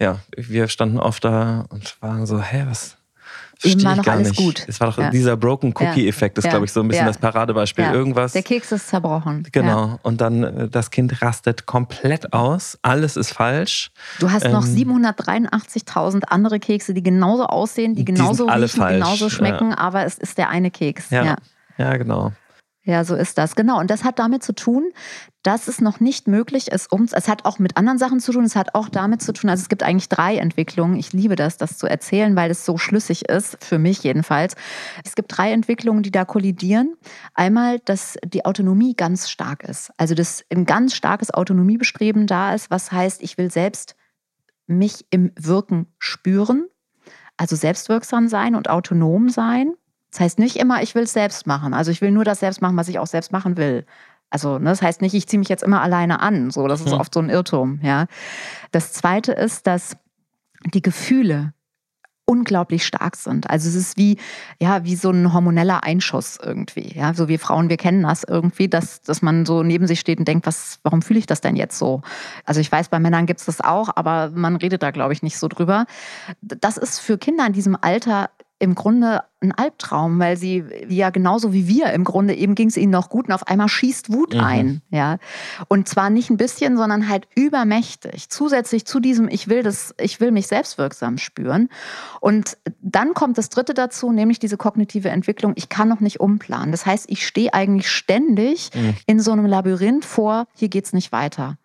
[0.00, 2.96] ja, wir standen oft da und waren so, hä, was,
[3.64, 4.38] Eben war noch alles nicht.
[4.38, 4.64] gut.
[4.66, 5.10] Es war doch ja.
[5.10, 7.84] dieser Broken Cookie-Effekt, ist, glaube ich, so ein bisschen das Paradebeispiel.
[7.84, 8.32] Irgendwas.
[8.32, 9.46] Der Keks ist zerbrochen.
[9.52, 9.98] Genau.
[10.02, 12.78] Und dann äh, das Kind rastet komplett aus.
[12.82, 13.90] Alles ist falsch.
[14.18, 19.30] Du hast ähm, noch 783.000 andere Kekse, die genauso aussehen, die genauso die riechen, genauso
[19.30, 21.10] schmecken, aber es ist der eine Keks.
[21.10, 21.36] Ja.
[21.96, 22.32] genau.
[22.84, 23.54] Ja, so ist das.
[23.54, 23.78] Genau.
[23.78, 24.90] Und das hat damit zu tun,
[25.44, 28.44] dass es noch nicht möglich ist, um, es hat auch mit anderen Sachen zu tun,
[28.44, 30.96] es hat auch damit zu tun, also es gibt eigentlich drei Entwicklungen.
[30.96, 34.56] Ich liebe das, das zu erzählen, weil es so schlüssig ist, für mich jedenfalls.
[35.04, 36.96] Es gibt drei Entwicklungen, die da kollidieren.
[37.34, 39.92] Einmal, dass die Autonomie ganz stark ist.
[39.96, 43.94] Also, dass ein ganz starkes Autonomiebestreben da ist, was heißt, ich will selbst
[44.66, 46.66] mich im Wirken spüren,
[47.36, 49.74] also selbstwirksam sein und autonom sein.
[50.12, 51.74] Das heißt nicht immer, ich will es selbst machen.
[51.74, 53.86] Also ich will nur das selbst machen, was ich auch selbst machen will.
[54.30, 56.50] Also ne, das heißt nicht, ich ziehe mich jetzt immer alleine an.
[56.50, 57.00] So, das ist mhm.
[57.00, 57.80] oft so ein Irrtum.
[57.82, 58.06] Ja.
[58.70, 59.96] Das Zweite ist, dass
[60.64, 61.54] die Gefühle
[62.24, 63.50] unglaublich stark sind.
[63.50, 64.16] Also es ist wie,
[64.60, 66.92] ja, wie so ein hormoneller Einschuss irgendwie.
[66.94, 70.18] Ja, so wie Frauen, wir kennen das irgendwie, dass, dass man so neben sich steht
[70.18, 72.00] und denkt, was, warum fühle ich das denn jetzt so?
[72.44, 75.22] Also ich weiß, bei Männern gibt es das auch, aber man redet da, glaube ich,
[75.22, 75.84] nicht so drüber.
[76.40, 78.30] Das ist für Kinder in diesem Alter
[78.62, 82.76] im Grunde ein Albtraum, weil sie ja genauso wie wir im Grunde eben ging es
[82.76, 84.40] ihnen noch gut und auf einmal schießt Wut mhm.
[84.40, 85.18] ein, ja.
[85.66, 88.30] Und zwar nicht ein bisschen, sondern halt übermächtig.
[88.30, 91.70] Zusätzlich zu diesem ich will das ich will mich selbstwirksam spüren
[92.20, 96.70] und dann kommt das dritte dazu, nämlich diese kognitive Entwicklung, ich kann noch nicht umplanen.
[96.70, 98.94] Das heißt, ich stehe eigentlich ständig mhm.
[99.08, 101.58] in so einem Labyrinth vor, hier geht's nicht weiter.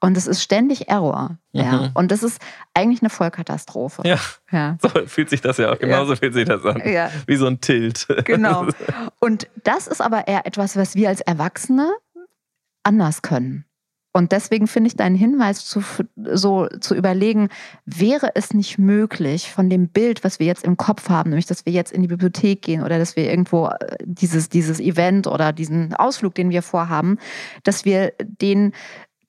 [0.00, 1.38] Und es ist ständig Error.
[1.52, 1.60] Mhm.
[1.60, 1.90] Ja.
[1.94, 2.40] Und das ist
[2.72, 4.02] eigentlich eine Vollkatastrophe.
[4.06, 4.18] Ja.
[4.52, 4.78] ja.
[4.80, 6.16] So fühlt sich das ja auch, genauso ja.
[6.16, 6.82] fühlt sich das an.
[6.84, 7.10] Ja.
[7.26, 8.06] Wie so ein Tilt.
[8.24, 8.66] Genau.
[9.20, 11.90] Und das ist aber eher etwas, was wir als Erwachsene
[12.82, 13.64] anders können.
[14.12, 15.82] Und deswegen finde ich deinen Hinweis zu,
[16.16, 17.50] so zu überlegen,
[17.84, 21.66] wäre es nicht möglich, von dem Bild, was wir jetzt im Kopf haben, nämlich dass
[21.66, 25.52] wir jetzt in die Bibliothek gehen oder dass wir irgendwo äh, dieses, dieses Event oder
[25.52, 27.18] diesen Ausflug, den wir vorhaben,
[27.62, 28.72] dass wir den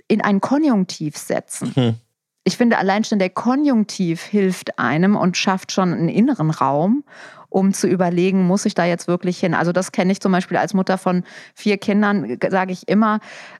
[0.10, 1.72] in ein Konjunktiv setzen.
[1.76, 1.96] Mhm.
[2.44, 7.04] Ich finde, allein schon der Konjunktiv hilft einem und schafft schon einen inneren Raum,
[7.50, 9.54] um zu überlegen, muss ich da jetzt wirklich hin?
[9.54, 13.20] Also das kenne ich zum Beispiel als Mutter von vier Kindern, sage ich immer,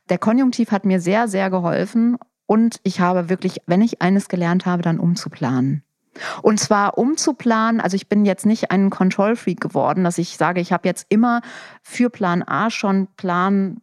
[0.10, 4.66] der Konjunktiv hat mir sehr, sehr geholfen und ich habe wirklich, wenn ich eines gelernt
[4.66, 5.84] habe, dann umzuplanen.
[6.42, 10.72] Und zwar umzuplanen, also ich bin jetzt nicht ein Control-Freak geworden, dass ich sage, ich
[10.72, 11.42] habe jetzt immer
[11.84, 13.82] für Plan A schon Plan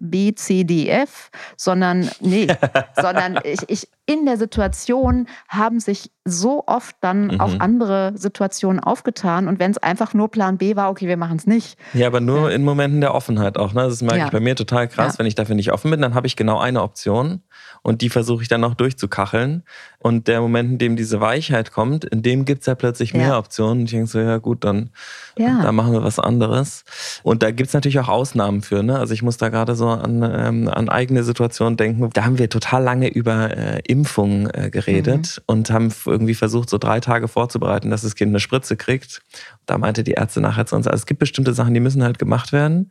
[0.00, 2.46] B, C, D, F, sondern nee,
[3.00, 7.40] sondern ich, ich in der Situation haben sich so oft dann mhm.
[7.40, 11.36] auch andere Situationen aufgetan und wenn es einfach nur Plan B war, okay, wir machen
[11.36, 11.78] es nicht.
[11.94, 12.56] Ja, aber nur ja.
[12.56, 13.72] in Momenten der Offenheit auch.
[13.72, 13.82] Ne?
[13.82, 14.26] Das merke ja.
[14.26, 15.14] ich bei mir total krass.
[15.14, 15.18] Ja.
[15.20, 17.42] Wenn ich dafür nicht offen bin, dann habe ich genau eine Option
[17.82, 19.62] und die versuche ich dann noch durchzukacheln.
[19.98, 23.38] Und der Moment, in dem diese Weichheit kommt, in dem gibt es ja plötzlich mehr
[23.38, 23.80] Optionen.
[23.80, 24.90] Und ich denke so, ja gut, dann,
[25.36, 26.84] dann machen wir was anderes.
[27.22, 28.82] Und da gibt es natürlich auch Ausnahmen für.
[28.82, 28.98] Ne?
[28.98, 32.10] Also ich muss da gerade so an, ähm, an eigene Situationen denken.
[32.12, 35.42] Da haben wir total lange über äh, Impfung äh, geredet mhm.
[35.46, 39.22] und haben irgendwie versucht, so drei Tage vorzubereiten, dass das Kind eine Spritze kriegt.
[39.66, 42.18] Da meinte die Ärzte nachher zu uns, also es gibt bestimmte Sachen, die müssen halt
[42.18, 42.90] gemacht werden.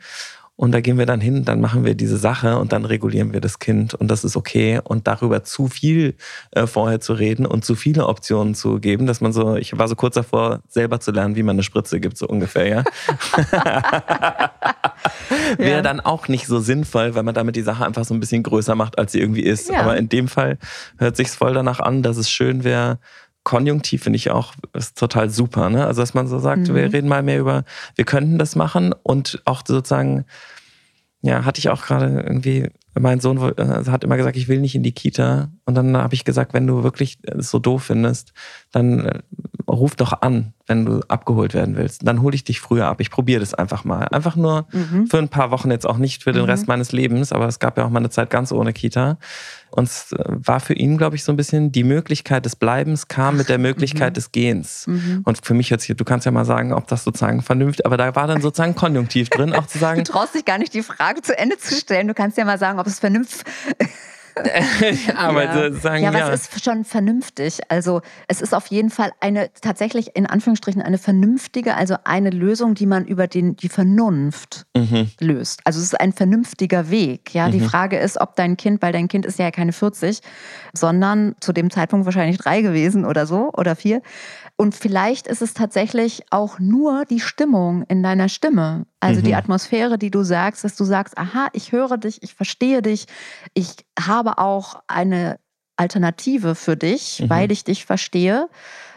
[0.60, 3.40] Und da gehen wir dann hin, dann machen wir diese Sache und dann regulieren wir
[3.40, 4.82] das Kind und das ist okay.
[4.84, 6.16] Und darüber zu viel
[6.52, 9.88] äh, vorher zu reden und zu viele Optionen zu geben, dass man so, ich war
[9.88, 12.84] so kurz davor, selber zu lernen, wie man eine Spritze gibt, so ungefähr, ja.
[15.58, 15.82] Wäre ja.
[15.82, 18.76] dann auch nicht so sinnvoll, weil man damit die Sache einfach so ein bisschen größer
[18.76, 19.70] macht, als sie irgendwie ist.
[19.70, 19.82] Ja.
[19.82, 20.58] Aber in dem Fall
[20.98, 23.00] hört sich voll danach an, dass es schön wäre,
[23.44, 25.70] Konjunktiv finde ich auch ist total super.
[25.70, 25.86] Ne?
[25.86, 26.76] Also, dass man so sagt, mhm.
[26.76, 27.64] wir reden mal mehr über,
[27.96, 30.26] wir könnten das machen und auch sozusagen,
[31.22, 34.76] ja, hatte ich auch gerade irgendwie, mein Sohn äh, hat immer gesagt, ich will nicht
[34.76, 35.50] in die Kita.
[35.66, 38.34] Und dann habe ich gesagt, wenn du wirklich es so doof findest,
[38.72, 39.20] dann äh,
[39.70, 42.06] ruf doch an, wenn du abgeholt werden willst.
[42.06, 43.02] Dann hole ich dich früher ab.
[43.02, 44.08] Ich probiere das einfach mal.
[44.10, 45.08] Einfach nur mhm.
[45.08, 46.50] für ein paar Wochen jetzt auch nicht für den mhm.
[46.50, 49.18] Rest meines Lebens, aber es gab ja auch mal eine Zeit ganz ohne Kita.
[49.72, 53.08] Und es äh, war für ihn, glaube ich, so ein bisschen die Möglichkeit des Bleibens
[53.08, 54.16] kam mit der Möglichkeit mhm.
[54.16, 54.88] des Gehens.
[54.88, 55.22] Mhm.
[55.26, 58.16] Und für mich jetzt, du kannst ja mal sagen, ob das sozusagen vernünftig, aber da
[58.16, 60.04] war dann sozusagen Konjunktiv drin, auch zu sagen.
[60.04, 62.08] Du traust dich gar nicht, die Frage zu Ende zu stellen.
[62.08, 63.46] Du kannst ja mal sagen, ob es vernünftig
[65.08, 65.72] ja, aber ja.
[65.74, 67.60] sagen ja, was ist schon vernünftig?
[67.70, 72.76] Also es ist auf jeden Fall eine tatsächlich in Anführungsstrichen eine vernünftige, also eine Lösung,
[72.76, 75.10] die man über den, die Vernunft mhm.
[75.20, 75.62] löst.
[75.66, 77.34] Also es ist ein vernünftiger Weg.
[77.34, 77.52] Ja, mhm.
[77.54, 80.20] die Frage ist, ob dein Kind, weil dein Kind ist ja keine 40,
[80.74, 84.02] sondern zu dem Zeitpunkt wahrscheinlich drei gewesen oder so oder vier.
[84.60, 88.88] Und vielleicht ist es tatsächlich auch nur die Stimmung in deiner Stimme.
[89.00, 89.24] Also mhm.
[89.24, 93.06] die Atmosphäre, die du sagst, dass du sagst, aha, ich höre dich, ich verstehe dich,
[93.54, 95.40] ich habe auch eine
[95.78, 97.30] Alternative für dich, mhm.
[97.30, 98.50] weil ich dich verstehe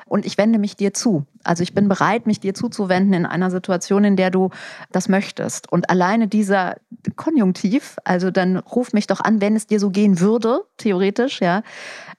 [0.07, 1.27] und ich wende mich dir zu.
[1.44, 4.51] Also ich bin bereit, mich dir zuzuwenden in einer Situation, in der du
[4.90, 5.70] das möchtest.
[5.70, 6.75] Und alleine dieser
[7.14, 11.62] Konjunktiv, also dann ruf mich doch an, wenn es dir so gehen würde, theoretisch, ja,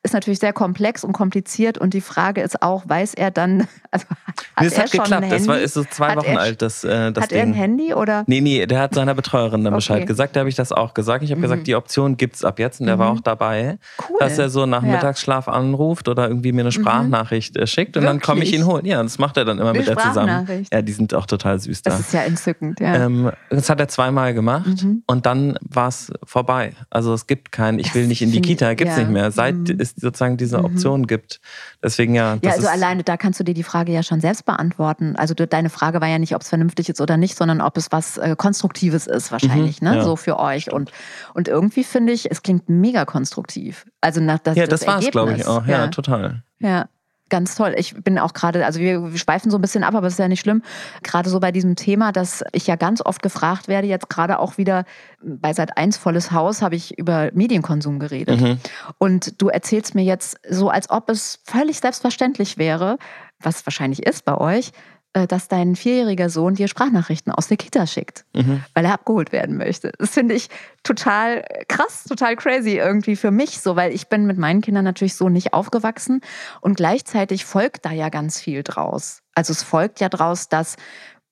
[0.03, 1.77] ist natürlich sehr komplex und kompliziert.
[1.77, 4.99] Und die Frage ist auch, weiß er dann, also hat nee, es er hat schon
[4.99, 5.27] geklappt.
[5.31, 7.37] Es war ist so zwei hat Wochen er, alt, das, äh, das Hat Ding.
[7.37, 8.25] er ein Handy oder?
[8.27, 9.77] Nee, nee, der hat seiner Betreuerin dann okay.
[9.77, 10.35] Bescheid gesagt.
[10.35, 11.23] Da habe ich das auch gesagt.
[11.23, 11.43] Ich habe mhm.
[11.43, 12.81] gesagt, die Option gibt es ab jetzt.
[12.81, 12.99] Und der mhm.
[12.99, 13.77] war auch dabei,
[14.09, 14.17] cool.
[14.19, 15.53] dass er so nach Mittagsschlaf ja.
[15.53, 16.73] anruft oder irgendwie mir eine mhm.
[16.73, 17.65] Sprachnachricht mhm.
[17.65, 17.95] schickt.
[17.95, 18.21] Und Wirklich?
[18.21, 18.85] dann komme ich ihn holen.
[18.85, 20.65] Ja, das macht er dann immer Eine mit der zusammen.
[20.71, 21.91] Ja, die sind auch total süß da.
[21.91, 23.05] Das ist ja entzückend, ja.
[23.05, 25.03] Ähm, das hat er zweimal gemacht mhm.
[25.07, 26.73] und dann war es vorbei.
[26.89, 29.03] Also es gibt keinen, ich will nicht in die Kita, gibt es ja.
[29.03, 29.31] nicht mehr.
[29.31, 29.79] Seit mhm.
[29.95, 30.65] Es sozusagen diese mhm.
[30.65, 31.39] Option gibt.
[31.82, 32.38] Deswegen ja.
[32.43, 35.15] Ja, also alleine da kannst du dir die Frage ja schon selbst beantworten.
[35.15, 37.91] Also deine Frage war ja nicht, ob es vernünftig ist oder nicht, sondern ob es
[37.91, 39.89] was äh, Konstruktives ist wahrscheinlich, mhm.
[39.89, 39.95] ne?
[39.97, 40.03] Ja.
[40.03, 40.71] So für euch.
[40.71, 40.91] Und,
[41.34, 43.86] und irgendwie finde ich, es klingt mega konstruktiv.
[44.01, 45.65] Also nach das, Ja, das, das war es, glaube ich, auch.
[45.65, 46.43] Ja, ja, total.
[46.60, 46.88] Ja
[47.33, 47.73] ganz toll.
[47.77, 50.19] Ich bin auch gerade, also wir, wir schweifen so ein bisschen ab, aber es ist
[50.19, 50.61] ja nicht schlimm.
[51.01, 54.59] Gerade so bei diesem Thema, dass ich ja ganz oft gefragt werde, jetzt gerade auch
[54.59, 54.85] wieder
[55.19, 58.39] bei Seit 1 volles Haus habe ich über Medienkonsum geredet.
[58.39, 58.59] Mhm.
[58.99, 62.99] Und du erzählst mir jetzt so, als ob es völlig selbstverständlich wäre,
[63.39, 64.71] was wahrscheinlich ist bei euch,
[65.13, 68.63] dass dein vierjähriger Sohn dir Sprachnachrichten aus der Kita schickt, mhm.
[68.73, 69.91] weil er abgeholt werden möchte.
[69.99, 70.49] Das finde ich
[70.82, 75.15] total krass, total crazy irgendwie für mich so, weil ich bin mit meinen Kindern natürlich
[75.15, 76.21] so nicht aufgewachsen
[76.62, 79.21] und gleichzeitig folgt da ja ganz viel draus.
[79.36, 80.78] Also es folgt ja draus, dass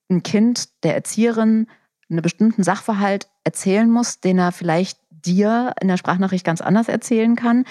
[0.10, 1.68] ein Kind der Erzieherin
[2.10, 7.36] einen bestimmten Sachverhalt erzählen muss, den er vielleicht dir in der Sprachnachricht ganz anders erzählen
[7.36, 7.66] kann,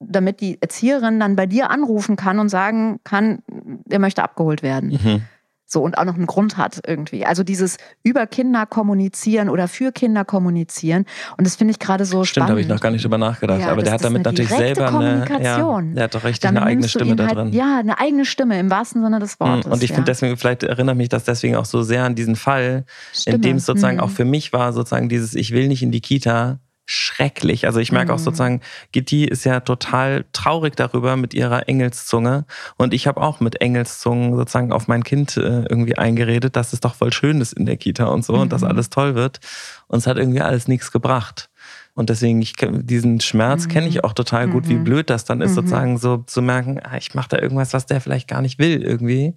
[0.00, 3.42] damit die Erzieherin dann bei dir anrufen kann und sagen kann,
[3.88, 4.90] er möchte abgeholt werden.
[4.90, 5.22] Mhm.
[5.70, 7.26] So und auch noch einen Grund hat irgendwie.
[7.26, 11.04] Also dieses über Kinder kommunizieren oder für Kinder kommunizieren.
[11.36, 12.50] Und das finde ich gerade so Stimmt, spannend.
[12.50, 13.60] habe ich noch gar nicht drüber nachgedacht.
[13.60, 16.88] Ja, Aber der hat damit natürlich selber eine, ja, der hat doch richtig eine eigene
[16.88, 17.52] Stimme da halt, drin.
[17.52, 19.70] Ja, eine eigene Stimme im wahrsten Sinne des Wortes.
[19.70, 19.96] Und ich ja.
[19.96, 23.36] finde deswegen, vielleicht erinnert mich das deswegen auch so sehr an diesen Fall, Stimme.
[23.36, 24.02] in dem es sozusagen mhm.
[24.02, 27.66] auch für mich war, sozusagen dieses, ich will nicht in die Kita, schrecklich.
[27.66, 28.14] Also ich merke mhm.
[28.14, 32.46] auch sozusagen, Gitti ist ja total traurig darüber mit ihrer Engelszunge.
[32.78, 36.80] Und ich habe auch mit Engelszungen sozusagen auf mein Kind äh, irgendwie eingeredet, dass es
[36.80, 38.40] doch voll schön ist in der Kita und so mhm.
[38.40, 38.68] und dass mhm.
[38.68, 39.38] alles toll wird.
[39.86, 41.50] Und es hat irgendwie alles nichts gebracht.
[41.92, 43.70] Und deswegen, ich, diesen Schmerz mhm.
[43.70, 44.84] kenne ich auch total gut, wie mhm.
[44.84, 45.56] blöd das dann ist, mhm.
[45.56, 48.82] sozusagen so zu merken, ah, ich mache da irgendwas, was der vielleicht gar nicht will
[48.82, 49.34] irgendwie.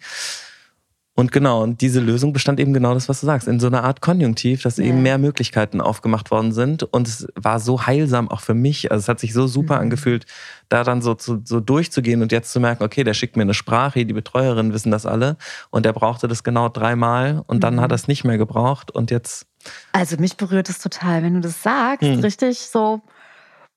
[1.21, 3.83] Und genau, und diese Lösung bestand eben genau das, was du sagst, in so einer
[3.83, 4.85] Art Konjunktiv, dass ja.
[4.85, 6.81] eben mehr Möglichkeiten aufgemacht worden sind.
[6.81, 8.91] Und es war so heilsam auch für mich.
[8.91, 9.81] Also es hat sich so super mhm.
[9.81, 10.25] angefühlt,
[10.67, 13.53] da dann so, so, so durchzugehen und jetzt zu merken, okay, der schickt mir eine
[13.53, 15.37] Sprache, die Betreuerinnen wissen das alle.
[15.69, 17.81] Und der brauchte das genau dreimal und dann mhm.
[17.81, 18.89] hat er es nicht mehr gebraucht.
[18.89, 19.45] Und jetzt.
[19.91, 22.09] Also mich berührt es total, wenn du das sagst.
[22.09, 22.21] Mhm.
[22.21, 23.01] Richtig so,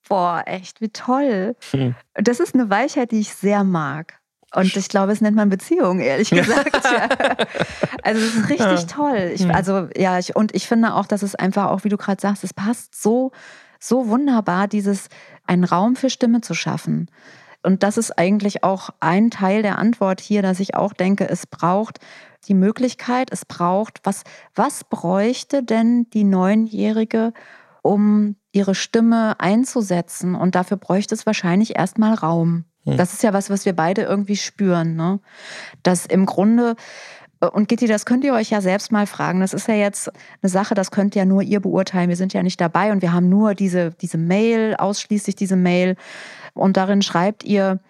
[0.09, 1.57] boah, echt, wie toll.
[1.75, 1.95] Mhm.
[2.15, 4.19] Das ist eine Weichheit, die ich sehr mag.
[4.55, 6.85] Und ich glaube, es nennt man Beziehung, ehrlich gesagt.
[6.85, 7.09] ja.
[8.03, 8.87] Also es ist richtig ja.
[8.87, 9.31] toll.
[9.35, 9.51] Ich, hm.
[9.51, 12.45] also ja, ich, und ich finde auch, dass es einfach auch, wie du gerade sagst,
[12.45, 13.33] es passt so
[13.85, 15.09] so wunderbar, dieses
[15.47, 17.11] einen Raum für Stimme zu schaffen.
[17.63, 21.47] Und das ist eigentlich auch ein Teil der Antwort hier, dass ich auch denke, es
[21.47, 21.99] braucht
[22.47, 24.23] die Möglichkeit, es braucht, was,
[24.55, 27.33] was bräuchte denn die Neunjährige,
[27.83, 30.35] um ihre Stimme einzusetzen?
[30.35, 32.65] Und dafür bräuchte es wahrscheinlich erstmal Raum.
[32.85, 32.97] Hm.
[32.97, 35.21] Das ist ja was, was wir beide irgendwie spüren, ne?
[35.83, 36.77] Dass im Grunde
[37.53, 39.41] und Gitti, das könnt ihr euch ja selbst mal fragen.
[39.41, 40.11] Das ist ja jetzt
[40.43, 42.09] eine Sache, das könnt ja nur ihr beurteilen.
[42.09, 45.97] Wir sind ja nicht dabei und wir haben nur diese, diese Mail, ausschließlich diese Mail.
[46.55, 47.81] Und darin schreibt ihr,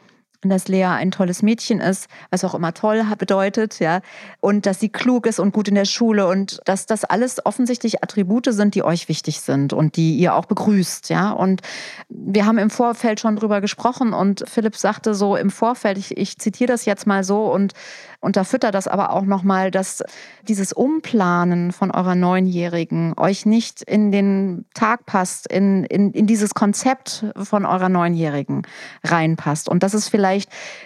[0.50, 4.00] dass Lea ein tolles Mädchen ist, was auch immer toll bedeutet, ja,
[4.40, 8.02] und dass sie klug ist und gut in der Schule und dass das alles offensichtlich
[8.02, 11.30] Attribute sind, die euch wichtig sind und die ihr auch begrüßt, ja.
[11.30, 11.62] Und
[12.08, 16.38] wir haben im Vorfeld schon drüber gesprochen und Philipp sagte so im Vorfeld, ich, ich
[16.38, 17.72] zitiere das jetzt mal so und
[18.20, 20.02] unterfüttert das aber auch nochmal, dass
[20.48, 26.54] dieses Umplanen von eurer Neunjährigen euch nicht in den Tag passt, in, in, in dieses
[26.54, 28.62] Konzept von eurer Neunjährigen
[29.04, 30.33] reinpasst und dass es vielleicht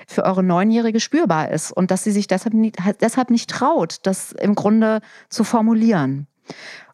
[0.07, 4.33] für eure Neunjährige spürbar ist und dass sie sich deshalb nicht, deshalb nicht traut, das
[4.33, 6.27] im Grunde zu formulieren.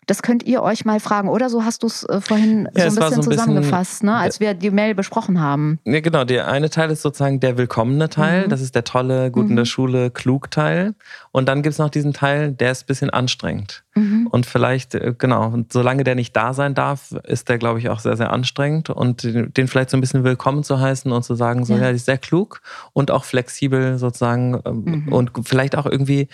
[0.07, 1.29] Das könnt ihr euch mal fragen.
[1.29, 4.07] Oder so hast du es äh, vorhin ja, so ein bisschen so ein zusammengefasst, bisschen,
[4.07, 5.79] ne, als wir die Mail besprochen haben.
[5.85, 6.25] Ja, genau.
[6.25, 8.47] Der eine Teil ist sozusagen der willkommene Teil.
[8.47, 8.51] Mhm.
[8.51, 9.51] Das ist der tolle, gut mhm.
[9.51, 9.69] in der mhm.
[9.69, 10.95] Schule, klug Teil.
[11.33, 13.85] Und dann gibt es noch diesen Teil, der ist ein bisschen anstrengend.
[13.95, 14.27] Mhm.
[14.29, 17.89] Und vielleicht, äh, genau, und solange der nicht da sein darf, ist der, glaube ich,
[17.89, 18.91] auch sehr, sehr anstrengend.
[18.91, 21.91] Und den vielleicht so ein bisschen willkommen zu heißen und zu sagen, so, ja, ja
[21.91, 22.61] ist sehr klug
[22.93, 24.61] und auch flexibel sozusagen.
[24.65, 25.13] Ähm, mhm.
[25.13, 26.29] Und vielleicht auch irgendwie,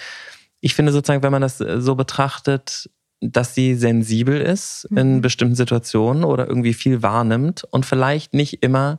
[0.60, 4.98] ich finde sozusagen, wenn man das äh, so betrachtet, dass sie sensibel ist mhm.
[4.98, 8.98] in bestimmten Situationen oder irgendwie viel wahrnimmt und vielleicht nicht immer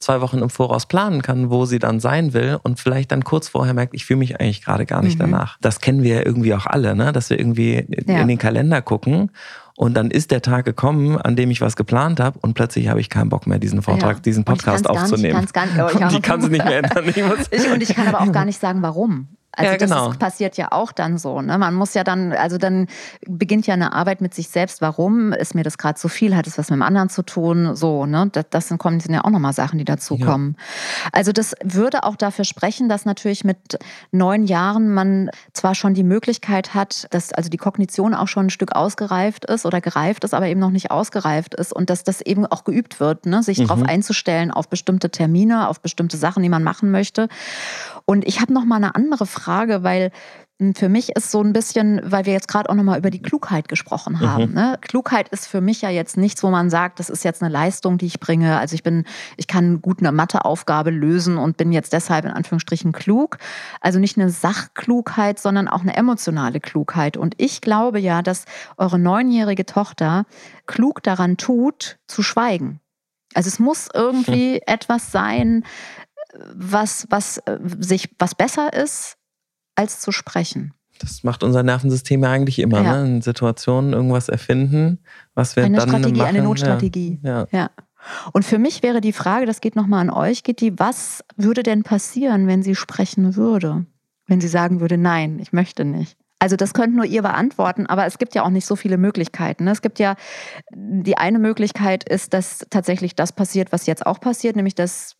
[0.00, 3.48] zwei Wochen im Voraus planen kann, wo sie dann sein will und vielleicht dann kurz
[3.48, 5.30] vorher merkt, ich fühle mich eigentlich gerade gar nicht mhm.
[5.30, 5.58] danach.
[5.60, 7.12] Das kennen wir ja irgendwie auch alle, ne?
[7.12, 8.20] dass wir irgendwie ja.
[8.20, 9.30] in den Kalender gucken
[9.76, 13.00] und dann ist der Tag gekommen, an dem ich was geplant habe und plötzlich habe
[13.00, 14.22] ich keinen Bock mehr, diesen Vortrag, ja.
[14.22, 15.40] diesen Podcast aufzunehmen.
[15.40, 17.04] Nicht, gar nicht, gar nicht, oh, die kann sie nicht mehr ändern.
[17.06, 19.28] Ich, und ich kann aber auch gar nicht sagen, warum.
[19.52, 20.08] Also ja, genau.
[20.08, 21.42] das passiert ja auch dann so.
[21.42, 21.58] Ne?
[21.58, 22.86] Man muss ja dann, also dann
[23.26, 24.80] beginnt ja eine Arbeit mit sich selbst.
[24.80, 26.36] Warum ist mir das gerade zu viel?
[26.36, 27.74] Hat es was mit dem anderen zu tun?
[27.74, 28.28] So, ne?
[28.30, 30.56] Das, das sind, kommen, sind ja auch nochmal Sachen, die dazukommen.
[30.56, 31.10] Ja.
[31.12, 33.78] Also das würde auch dafür sprechen, dass natürlich mit
[34.12, 38.50] neun Jahren man zwar schon die Möglichkeit hat, dass also die Kognition auch schon ein
[38.50, 42.20] Stück ausgereift ist oder gereift ist, aber eben noch nicht ausgereift ist und dass das
[42.20, 43.42] eben auch geübt wird, ne?
[43.42, 43.66] sich mhm.
[43.66, 47.28] darauf einzustellen, auf bestimmte Termine, auf bestimmte Sachen, die man machen möchte.
[48.04, 50.10] Und ich habe noch mal eine andere Frage, weil
[50.60, 53.10] hm, für mich ist so ein bisschen, weil wir jetzt gerade auch noch mal über
[53.10, 54.20] die Klugheit gesprochen mhm.
[54.20, 54.46] haben.
[54.48, 54.54] Mhm.
[54.54, 54.78] Ne?
[54.82, 57.96] Klugheit ist für mich ja jetzt nichts, wo man sagt, das ist jetzt eine Leistung,
[57.96, 58.58] die ich bringe.
[58.58, 59.04] Also ich bin,
[59.38, 63.38] ich kann gut eine Matheaufgabe lösen und bin jetzt deshalb in Anführungsstrichen klug.
[63.80, 67.16] Also nicht eine Sachklugheit, sondern auch eine emotionale Klugheit.
[67.16, 68.44] Und ich glaube ja, dass
[68.76, 70.26] eure neunjährige Tochter
[70.66, 72.80] klug daran tut, zu schweigen.
[73.32, 74.60] Also es muss irgendwie hm.
[74.66, 75.64] etwas sein,
[76.54, 79.16] was, was äh, sich, was besser ist,
[79.80, 80.74] als zu sprechen.
[80.98, 83.02] Das macht unser Nervensystem ja eigentlich immer, ja.
[83.02, 83.16] ne?
[83.16, 84.98] In Situationen irgendwas erfinden,
[85.34, 86.28] was wir eine dann Strategie, machen.
[86.28, 87.18] Eine Notstrategie.
[87.22, 87.46] Ja.
[87.50, 87.70] ja.
[88.32, 91.82] Und für mich wäre die Frage, das geht nochmal an euch, Gitti, was würde denn
[91.82, 93.86] passieren, wenn sie sprechen würde?
[94.26, 96.19] Wenn sie sagen würde, nein, ich möchte nicht.
[96.40, 99.64] Also das könnt nur ihr beantworten, aber es gibt ja auch nicht so viele Möglichkeiten.
[99.64, 99.72] Ne?
[99.72, 100.16] Es gibt ja,
[100.72, 105.16] die eine Möglichkeit ist, dass tatsächlich das passiert, was jetzt auch passiert, nämlich dass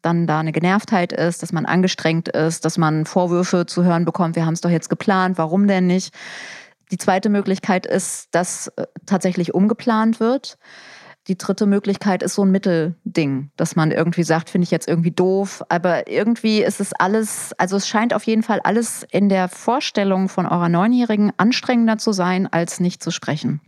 [0.00, 4.34] dann da eine Genervtheit ist, dass man angestrengt ist, dass man Vorwürfe zu hören bekommt,
[4.34, 6.14] wir haben es doch jetzt geplant, warum denn nicht?
[6.90, 10.56] Die zweite Möglichkeit ist, dass äh, tatsächlich umgeplant wird.
[11.28, 15.12] Die dritte Möglichkeit ist so ein Mittelding, dass man irgendwie sagt, finde ich jetzt irgendwie
[15.12, 19.48] doof, aber irgendwie ist es alles, also es scheint auf jeden Fall alles in der
[19.48, 23.60] Vorstellung von eurer Neunjährigen anstrengender zu sein, als nicht zu sprechen.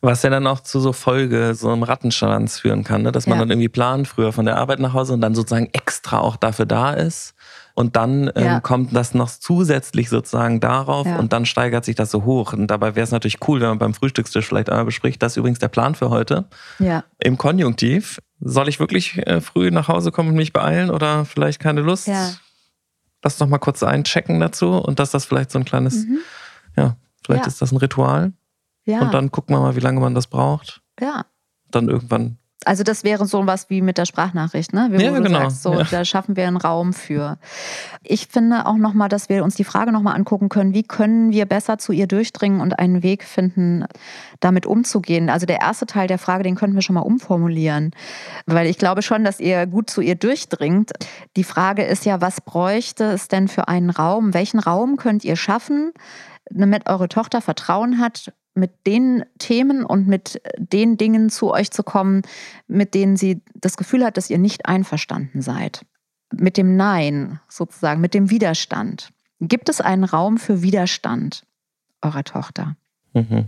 [0.00, 3.12] Was ja dann auch zu so Folge, so einem Rattenschwanz führen kann, ne?
[3.12, 3.42] dass man ja.
[3.42, 6.66] dann irgendwie plant, früher von der Arbeit nach Hause und dann sozusagen extra auch dafür
[6.66, 7.34] da ist
[7.74, 8.60] und dann ähm, ja.
[8.60, 11.18] kommt das noch zusätzlich sozusagen darauf ja.
[11.18, 12.52] und dann steigert sich das so hoch.
[12.52, 15.36] Und dabei wäre es natürlich cool, wenn man beim Frühstückstisch vielleicht einmal bespricht, das ist
[15.38, 16.44] übrigens der Plan für heute.
[16.78, 17.04] Ja.
[17.18, 18.20] Im Konjunktiv.
[18.40, 22.06] Soll ich wirklich äh, früh nach Hause kommen und mich beeilen oder vielleicht keine Lust?
[22.06, 22.30] Ja.
[23.22, 26.18] Lass doch mal kurz einchecken dazu und dass das vielleicht so ein kleines, mhm.
[26.76, 28.32] ja, vielleicht ist das ein Ritual.
[28.84, 29.00] Ja.
[29.00, 30.82] Und dann gucken wir mal, wie lange man das braucht.
[31.00, 31.24] Ja.
[31.70, 34.88] Dann irgendwann also das wäre so was wie mit der Sprachnachricht, ne?
[34.90, 35.40] Wie ja, genau.
[35.40, 35.86] Sagst, so, ja.
[35.90, 37.38] da schaffen wir einen Raum für.
[38.02, 41.46] Ich finde auch nochmal, dass wir uns die Frage nochmal angucken können, wie können wir
[41.46, 43.84] besser zu ihr durchdringen und einen Weg finden,
[44.40, 45.30] damit umzugehen.
[45.30, 47.90] Also der erste Teil der Frage, den könnten wir schon mal umformulieren,
[48.46, 50.92] weil ich glaube schon, dass ihr gut zu ihr durchdringt.
[51.36, 54.32] Die Frage ist ja, was bräuchte es denn für einen Raum?
[54.34, 55.92] Welchen Raum könnt ihr schaffen,
[56.50, 61.82] damit eure Tochter Vertrauen hat, mit den Themen und mit den Dingen zu euch zu
[61.82, 62.22] kommen,
[62.66, 65.84] mit denen sie das Gefühl hat, dass ihr nicht einverstanden seid.
[66.32, 69.12] Mit dem Nein sozusagen, mit dem Widerstand.
[69.40, 71.44] Gibt es einen Raum für Widerstand
[72.00, 72.76] eurer Tochter?
[73.12, 73.46] Mhm.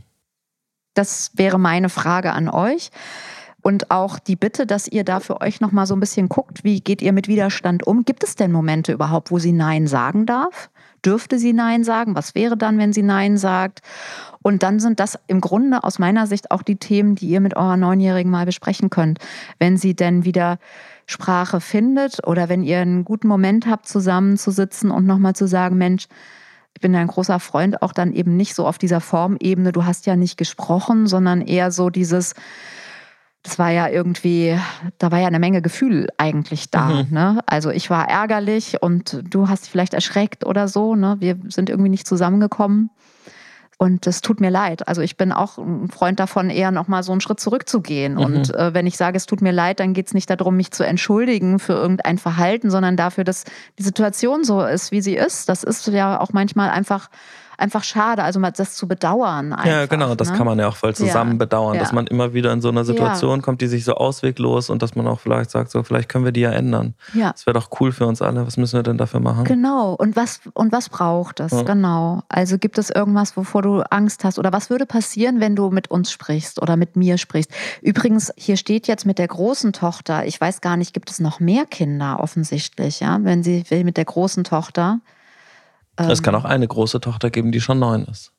[0.94, 2.90] Das wäre meine Frage an euch.
[3.66, 6.78] Und auch die Bitte, dass ihr da für euch nochmal so ein bisschen guckt, wie
[6.78, 8.04] geht ihr mit Widerstand um?
[8.04, 10.70] Gibt es denn Momente überhaupt, wo sie Nein sagen darf?
[11.04, 12.14] Dürfte sie Nein sagen?
[12.14, 13.80] Was wäre dann, wenn sie Nein sagt?
[14.40, 17.56] Und dann sind das im Grunde aus meiner Sicht auch die Themen, die ihr mit
[17.56, 19.18] eurer Neunjährigen mal besprechen könnt.
[19.58, 20.58] Wenn sie denn wieder
[21.06, 26.06] Sprache findet oder wenn ihr einen guten Moment habt, zusammenzusitzen und nochmal zu sagen, Mensch,
[26.74, 30.06] ich bin ein großer Freund, auch dann eben nicht so auf dieser Formebene, du hast
[30.06, 32.34] ja nicht gesprochen, sondern eher so dieses,
[33.46, 34.58] das war ja irgendwie,
[34.98, 37.04] da war ja eine Menge Gefühl eigentlich da.
[37.04, 37.06] Mhm.
[37.10, 37.40] Ne?
[37.46, 40.96] Also ich war ärgerlich und du hast dich vielleicht erschreckt oder so.
[40.96, 41.16] Ne?
[41.20, 42.90] Wir sind irgendwie nicht zusammengekommen.
[43.78, 44.88] Und es tut mir leid.
[44.88, 48.14] Also ich bin auch ein Freund davon, eher nochmal so einen Schritt zurückzugehen.
[48.14, 48.20] Mhm.
[48.20, 50.72] Und äh, wenn ich sage, es tut mir leid, dann geht es nicht darum, mich
[50.72, 53.44] zu entschuldigen für irgendein Verhalten, sondern dafür, dass
[53.78, 55.48] die Situation so ist, wie sie ist.
[55.48, 57.10] Das ist ja auch manchmal einfach
[57.58, 59.52] einfach schade, also mal das zu bedauern.
[59.52, 60.36] Einfach, ja, genau, das ne?
[60.36, 61.38] kann man ja auch voll zusammen ja.
[61.38, 61.80] bedauern, ja.
[61.80, 63.44] dass man immer wieder in so einer Situation ja.
[63.44, 66.32] kommt, die sich so ausweglos und dass man auch vielleicht sagt, so vielleicht können wir
[66.32, 66.94] die ja ändern.
[67.14, 67.32] Ja.
[67.32, 68.46] Das wäre doch cool für uns alle.
[68.46, 69.44] Was müssen wir denn dafür machen?
[69.44, 69.94] Genau.
[69.94, 71.52] Und was und was braucht es?
[71.64, 72.22] Genau.
[72.28, 75.90] Also gibt es irgendwas, wovor du Angst hast oder was würde passieren, wenn du mit
[75.90, 77.50] uns sprichst oder mit mir sprichst?
[77.82, 80.26] Übrigens, hier steht jetzt mit der großen Tochter.
[80.26, 83.18] Ich weiß gar nicht, gibt es noch mehr Kinder offensichtlich, ja?
[83.22, 85.00] Wenn sie will mit der großen Tochter
[85.96, 86.40] es kann ähm.
[86.40, 88.32] auch eine große Tochter geben, die schon neun ist.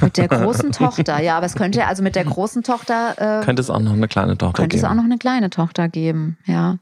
[0.00, 3.40] Mit der großen Tochter, ja, aber es könnte also mit der großen Tochter.
[3.40, 4.82] Äh, könnte es auch noch eine kleine Tochter könnte geben.
[4.82, 6.78] Könnte es auch noch eine kleine Tochter geben, ja.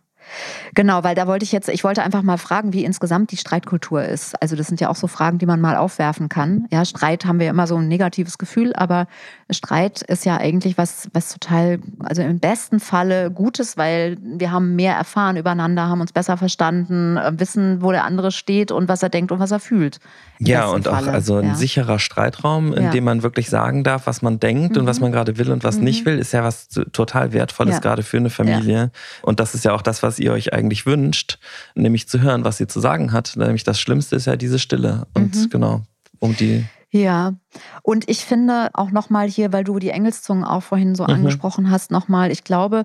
[0.74, 4.04] Genau, weil da wollte ich jetzt, ich wollte einfach mal fragen, wie insgesamt die Streitkultur
[4.04, 4.40] ist.
[4.42, 6.66] Also das sind ja auch so Fragen, die man mal aufwerfen kann.
[6.70, 9.06] Ja, Streit haben wir immer so ein negatives Gefühl, aber
[9.50, 14.74] Streit ist ja eigentlich was, was total, also im besten Falle Gutes, weil wir haben
[14.74, 19.02] mehr erfahren übereinander, haben uns besser verstanden, äh, wissen, wo der andere steht und was
[19.02, 20.00] er denkt und was er fühlt.
[20.38, 21.10] Ja, und Falle.
[21.10, 21.54] auch also ein ja.
[21.54, 22.90] sicherer Streitraum, in ja.
[22.90, 24.82] dem man wirklich sagen darf, was man denkt mhm.
[24.82, 25.04] und was mhm.
[25.04, 25.84] man gerade will und was mhm.
[25.84, 27.80] nicht will, ist ja was total Wertvolles, ja.
[27.80, 28.90] gerade für eine Familie.
[29.22, 31.38] Und das ist ja auch das, was ihr euch eigentlich wünscht,
[31.74, 33.34] nämlich zu hören, was sie zu sagen hat.
[33.36, 35.06] Nämlich das Schlimmste ist ja diese Stille.
[35.12, 35.50] Und mhm.
[35.50, 35.82] genau,
[36.18, 36.64] um die
[36.94, 37.34] ja,
[37.82, 41.10] und ich finde auch nochmal hier, weil du die Engelszungen auch vorhin so mhm.
[41.10, 42.84] angesprochen hast, nochmal, ich glaube,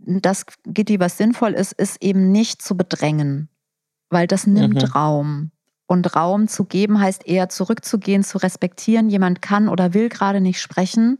[0.00, 3.48] dass Gitti, was sinnvoll ist, ist eben nicht zu bedrängen,
[4.10, 4.88] weil das nimmt mhm.
[4.90, 5.50] Raum.
[5.86, 9.08] Und Raum zu geben heißt eher zurückzugehen, zu respektieren.
[9.08, 11.18] Jemand kann oder will gerade nicht sprechen.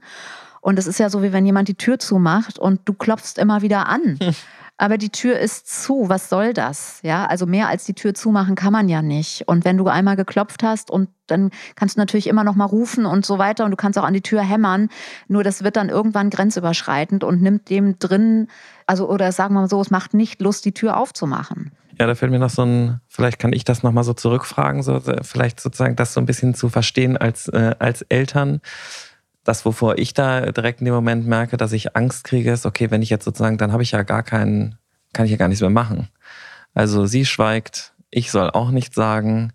[0.60, 3.62] Und es ist ja so, wie wenn jemand die Tür zumacht und du klopfst immer
[3.62, 4.18] wieder an.
[4.78, 6.08] aber die Tür ist zu.
[6.08, 7.00] Was soll das?
[7.02, 9.46] Ja, also mehr als die Tür zumachen kann man ja nicht.
[9.46, 13.04] Und wenn du einmal geklopft hast und dann kannst du natürlich immer noch mal rufen
[13.04, 14.88] und so weiter und du kannst auch an die Tür hämmern.
[15.26, 18.46] Nur das wird dann irgendwann grenzüberschreitend und nimmt dem drin,
[18.86, 21.72] also oder sagen wir mal so, es macht nicht Lust, die Tür aufzumachen.
[21.98, 25.02] Ja, da fällt mir noch so ein, vielleicht kann ich das nochmal so zurückfragen, so,
[25.22, 28.60] vielleicht sozusagen das so ein bisschen zu verstehen als, äh, als Eltern
[29.48, 32.90] das, wovor ich da direkt in dem Moment merke, dass ich Angst kriege, ist, okay,
[32.90, 34.76] wenn ich jetzt sozusagen, dann habe ich ja gar keinen,
[35.14, 36.08] kann ich ja gar nichts mehr machen.
[36.74, 39.54] Also sie schweigt, ich soll auch nichts sagen.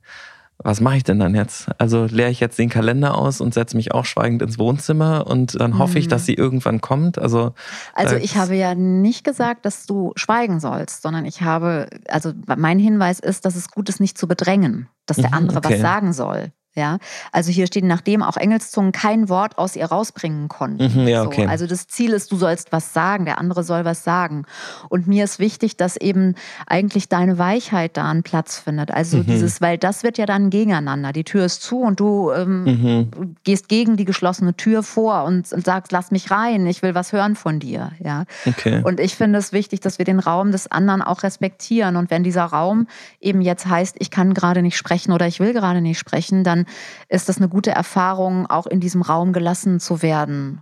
[0.57, 1.67] Was mache ich denn dann jetzt?
[1.77, 5.59] Also leere ich jetzt den Kalender aus und setze mich auch schweigend ins Wohnzimmer und
[5.59, 6.25] dann hoffe ich, dass mhm.
[6.25, 7.19] sie irgendwann kommt.
[7.19, 7.53] Also,
[7.93, 12.79] also ich habe ja nicht gesagt, dass du schweigen sollst, sondern ich habe, also mein
[12.79, 15.73] Hinweis ist, dass es gut ist, nicht zu bedrängen, dass der mhm, andere okay.
[15.73, 16.51] was sagen soll.
[16.75, 16.97] Ja,
[17.31, 21.01] also hier steht, nachdem auch Engelszungen kein Wort aus ihr rausbringen konnten.
[21.01, 21.43] Mhm, ja, okay.
[21.43, 24.45] So, also das Ziel ist, du sollst was sagen, der andere soll was sagen.
[24.89, 26.33] Und mir ist wichtig, dass eben
[26.65, 28.89] eigentlich deine Weichheit da einen Platz findet.
[28.89, 29.27] Also mhm.
[29.27, 31.13] dieses, weil das wird ja dann gegeneinander.
[31.13, 33.35] Die Tür ist zu und du ähm, mhm.
[33.43, 37.13] gehst gegen die geschlossene Tür vor und, und, sagst, lass mich rein, ich will was
[37.13, 37.91] hören von dir.
[38.03, 38.25] Ja.
[38.47, 38.81] Okay.
[38.83, 41.97] Und ich finde es wichtig, dass wir den Raum des anderen auch respektieren.
[41.97, 42.87] Und wenn dieser Raum
[43.21, 46.62] eben jetzt heißt, ich kann gerade nicht sprechen oder ich will gerade nicht sprechen, dann
[47.09, 50.61] ist das eine gute Erfahrung, auch in diesem Raum gelassen zu werden.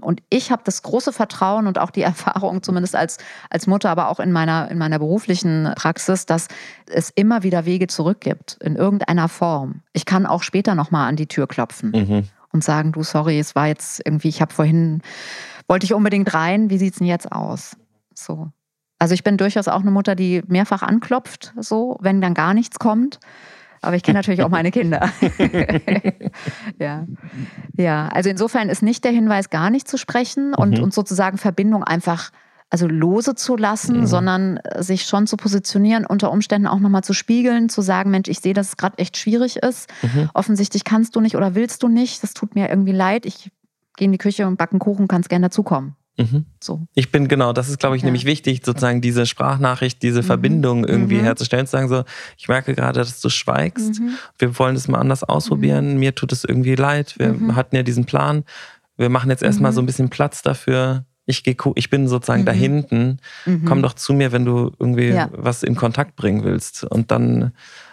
[0.00, 3.18] Und ich habe das große Vertrauen und auch die Erfahrung, zumindest als,
[3.50, 6.48] als Mutter, aber auch in meiner, in meiner beruflichen Praxis, dass
[6.86, 9.82] es immer wieder Wege zurück gibt, in irgendeiner Form.
[9.92, 12.28] Ich kann auch später nochmal an die Tür klopfen mhm.
[12.52, 15.02] und sagen, du, sorry, es war jetzt irgendwie, ich habe vorhin,
[15.68, 17.76] wollte ich unbedingt rein, wie sieht es denn jetzt aus?
[18.14, 18.48] So.
[19.00, 22.78] Also ich bin durchaus auch eine Mutter, die mehrfach anklopft, so, wenn dann gar nichts
[22.78, 23.18] kommt.
[23.82, 25.10] Aber ich kenne natürlich auch meine Kinder.
[26.78, 27.06] ja.
[27.76, 30.84] ja, also insofern ist nicht der Hinweis, gar nicht zu sprechen und, mhm.
[30.84, 32.30] und sozusagen Verbindung einfach
[32.70, 34.06] also lose zu lassen, mhm.
[34.06, 38.28] sondern äh, sich schon zu positionieren, unter Umständen auch nochmal zu spiegeln, zu sagen, Mensch,
[38.28, 39.90] ich sehe, dass es gerade echt schwierig ist.
[40.02, 40.30] Mhm.
[40.34, 42.22] Offensichtlich kannst du nicht oder willst du nicht.
[42.22, 43.26] Das tut mir irgendwie leid.
[43.26, 43.50] Ich
[43.96, 45.96] gehe in die Küche und backen Kuchen, kannst gerne dazukommen.
[46.20, 46.44] Mhm.
[46.60, 46.86] So.
[46.94, 48.06] Ich bin genau, das ist, glaube ich, ja.
[48.06, 50.26] nämlich wichtig, sozusagen diese Sprachnachricht, diese mhm.
[50.26, 51.24] Verbindung irgendwie mhm.
[51.24, 52.04] herzustellen, zu sagen so,
[52.36, 54.14] ich merke gerade, dass du schweigst, mhm.
[54.38, 56.00] wir wollen das mal anders ausprobieren, mhm.
[56.00, 57.56] mir tut es irgendwie leid, wir mhm.
[57.56, 58.44] hatten ja diesen Plan,
[58.96, 62.52] wir machen jetzt erstmal so ein bisschen Platz dafür, ich, geh, ich bin sozusagen da
[62.52, 63.18] hinten,
[63.64, 65.30] komm doch zu mir, wenn du irgendwie ja.
[65.32, 67.52] was in Kontakt bringen willst und dann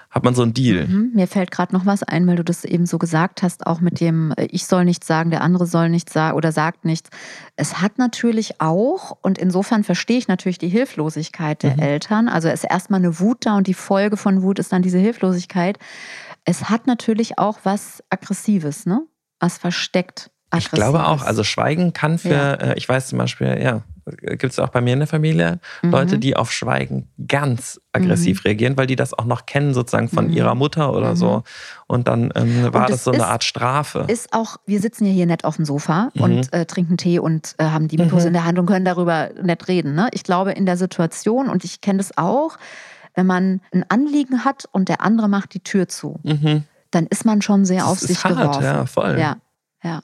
[0.10, 0.88] hat man so einen Deal.
[0.88, 1.12] Mhm.
[1.14, 4.00] Mir fällt gerade noch was ein, weil du das eben so gesagt hast, auch mit
[4.00, 7.10] dem, äh, ich soll nichts sagen, der andere soll nichts sagen oder sagt nichts.
[7.56, 11.82] Es hat natürlich auch, und insofern verstehe ich natürlich die Hilflosigkeit der mhm.
[11.82, 14.82] Eltern, also es ist erstmal eine Wut da und die Folge von Wut ist dann
[14.82, 15.78] diese Hilflosigkeit.
[16.46, 19.02] Es hat natürlich auch was Aggressives, ne?
[19.40, 20.32] Was versteckt.
[20.56, 22.54] Ich glaube auch, also Schweigen kann für, ja.
[22.54, 23.84] Äh, ich weiß zum Beispiel, ja,
[24.22, 25.92] gibt es auch bei mir in der Familie mhm.
[25.92, 28.48] Leute, die auf Schweigen ganz aggressiv mhm.
[28.48, 30.34] reagieren, weil die das auch noch kennen, sozusagen von mhm.
[30.34, 31.38] ihrer Mutter oder so.
[31.38, 31.44] Mhm.
[31.88, 34.06] Und dann ähm, war und das so eine Art Strafe.
[34.08, 36.22] Ist auch, wir sitzen ja hier nett auf dem Sofa mhm.
[36.22, 38.28] und äh, trinken Tee und äh, haben die Mikros mhm.
[38.28, 39.96] in der Hand und können darüber nett reden.
[39.96, 40.10] Ne?
[40.12, 42.58] Ich glaube, in der Situation, und ich kenne das auch,
[43.16, 46.20] wenn man ein Anliegen hat und der andere macht die Tür zu,
[46.92, 48.64] dann ist man schon sehr das auf sich hart, geworfen.
[48.64, 49.18] Ja, voll.
[49.20, 49.38] Ja,
[49.84, 50.02] ja.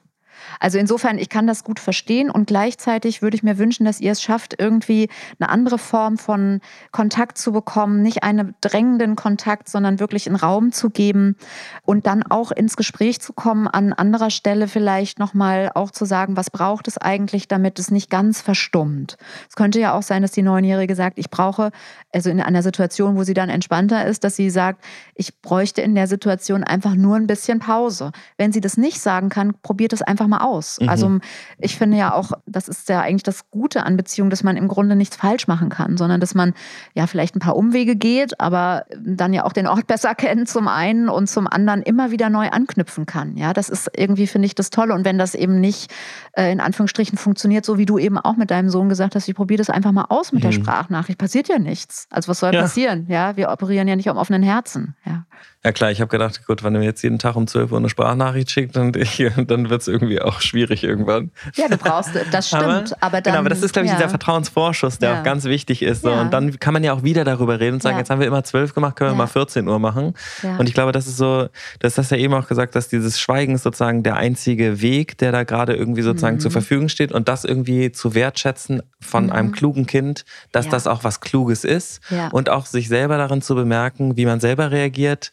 [0.60, 4.12] Also insofern, ich kann das gut verstehen und gleichzeitig würde ich mir wünschen, dass ihr
[4.12, 6.60] es schafft, irgendwie eine andere Form von
[6.92, 11.36] Kontakt zu bekommen, nicht einen drängenden Kontakt, sondern wirklich einen Raum zu geben
[11.82, 16.36] und dann auch ins Gespräch zu kommen, an anderer Stelle vielleicht nochmal auch zu sagen,
[16.36, 19.16] was braucht es eigentlich, damit es nicht ganz verstummt.
[19.48, 21.70] Es könnte ja auch sein, dass die Neunjährige sagt, ich brauche,
[22.12, 24.84] also in einer Situation, wo sie dann entspannter ist, dass sie sagt,
[25.14, 28.12] ich bräuchte in der Situation einfach nur ein bisschen Pause.
[28.36, 30.78] Wenn sie das nicht sagen kann, probiert es einfach mal aus.
[30.80, 30.88] Mhm.
[30.88, 31.18] Also
[31.58, 34.68] ich finde ja auch, das ist ja eigentlich das Gute an Beziehungen, dass man im
[34.68, 36.54] Grunde nichts falsch machen kann, sondern dass man
[36.94, 40.68] ja vielleicht ein paar Umwege geht, aber dann ja auch den Ort besser kennt zum
[40.68, 43.36] einen und zum anderen immer wieder neu anknüpfen kann.
[43.36, 44.94] Ja, das ist irgendwie, finde ich, das Tolle.
[44.94, 45.92] Und wenn das eben nicht
[46.32, 49.34] äh, in Anführungsstrichen funktioniert, so wie du eben auch mit deinem Sohn gesagt hast, ich
[49.34, 50.48] probiere das einfach mal aus mit mhm.
[50.48, 52.06] der Sprachnachricht, passiert ja nichts.
[52.10, 52.60] Also was soll ja.
[52.60, 53.06] passieren?
[53.08, 54.94] Ja, wir operieren ja nicht am offenen Herzen.
[55.04, 55.24] Ja.
[55.64, 57.78] Ja klar, ich habe gedacht, gut, wenn du mir jetzt jeden Tag um 12 Uhr
[57.78, 61.30] eine Sprachnachricht schickst, dann, dann wird es irgendwie auch schwierig irgendwann.
[61.54, 62.62] Ja, du brauchst, das stimmt.
[62.62, 63.98] aber, aber dann, genau, aber das ist, glaube ich, ja.
[63.98, 65.18] dieser Vertrauensvorschuss, der ja.
[65.20, 66.02] auch ganz wichtig ist.
[66.02, 66.10] So.
[66.10, 66.20] Ja.
[66.20, 68.44] Und dann kann man ja auch wieder darüber reden und sagen, jetzt haben wir immer
[68.44, 70.14] 12 gemacht, können wir mal 14 Uhr machen.
[70.58, 71.48] Und ich glaube, das ist so,
[71.80, 75.18] das hast du ja eben auch gesagt, dass dieses Schweigen ist sozusagen der einzige Weg,
[75.18, 76.40] der da gerade irgendwie sozusagen mhm.
[76.40, 79.32] zur Verfügung steht und das irgendwie zu wertschätzen von mhm.
[79.32, 82.00] einem klugen Kind, dass das auch was Kluges ist
[82.32, 85.32] und auch sich selber darin zu bemerken, wie man selber reagiert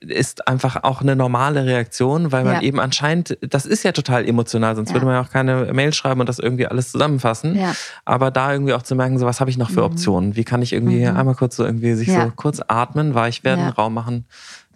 [0.00, 2.62] ist einfach auch eine normale Reaktion, weil man ja.
[2.62, 4.94] eben anscheinend, das ist ja total emotional, sonst ja.
[4.94, 7.56] würde man ja auch keine Mail schreiben und das irgendwie alles zusammenfassen.
[7.56, 7.74] Ja.
[8.04, 9.86] Aber da irgendwie auch zu merken, so was habe ich noch für mhm.
[9.86, 10.36] Optionen?
[10.36, 11.16] Wie kann ich irgendwie mhm.
[11.16, 14.26] einmal kurz so irgendwie sich so kurz atmen, weich werden, Raum machen?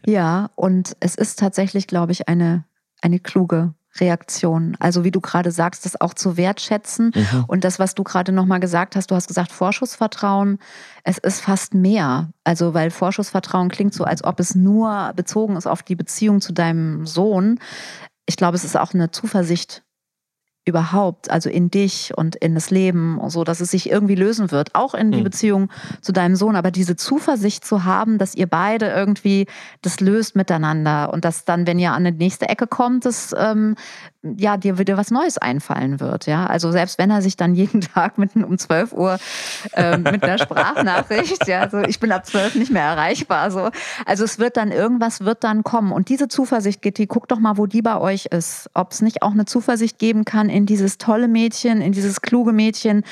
[0.07, 2.65] Ja, und es ist tatsächlich, glaube ich, eine,
[3.01, 4.77] eine kluge Reaktion.
[4.79, 7.13] Also wie du gerade sagst, das auch zu wertschätzen.
[7.15, 7.45] Mhm.
[7.47, 10.59] Und das, was du gerade nochmal gesagt hast, du hast gesagt Vorschussvertrauen,
[11.05, 12.31] es ist fast mehr.
[12.45, 16.53] Also weil Vorschussvertrauen klingt so, als ob es nur bezogen ist auf die Beziehung zu
[16.53, 17.59] deinem Sohn.
[18.27, 19.83] Ich glaube, es ist auch eine Zuversicht
[20.69, 24.51] überhaupt, also in dich und in das Leben und so, dass es sich irgendwie lösen
[24.51, 25.25] wird, auch in die mhm.
[25.25, 29.47] Beziehung zu deinem Sohn, aber diese Zuversicht zu haben, dass ihr beide irgendwie
[29.83, 33.75] das löst miteinander und dass dann, wenn ihr an die nächste Ecke kommt, das ähm,
[34.23, 36.27] ja, dir wieder was Neues einfallen wird.
[36.27, 39.19] Ja, also selbst wenn er sich dann jeden Tag mitten um 12 Uhr
[39.75, 43.71] ähm, mit einer Sprachnachricht, ja, so ich bin ab 12 nicht mehr erreichbar, so.
[44.07, 45.93] Also es wird dann irgendwas wird dann kommen.
[45.93, 48.71] Und diese Zuversicht, Gitti, guck doch mal, wo die bei euch ist.
[48.75, 52.53] Ob es nicht auch eine Zuversicht geben kann in dieses tolle Mädchen, in dieses kluge
[52.53, 53.05] Mädchen,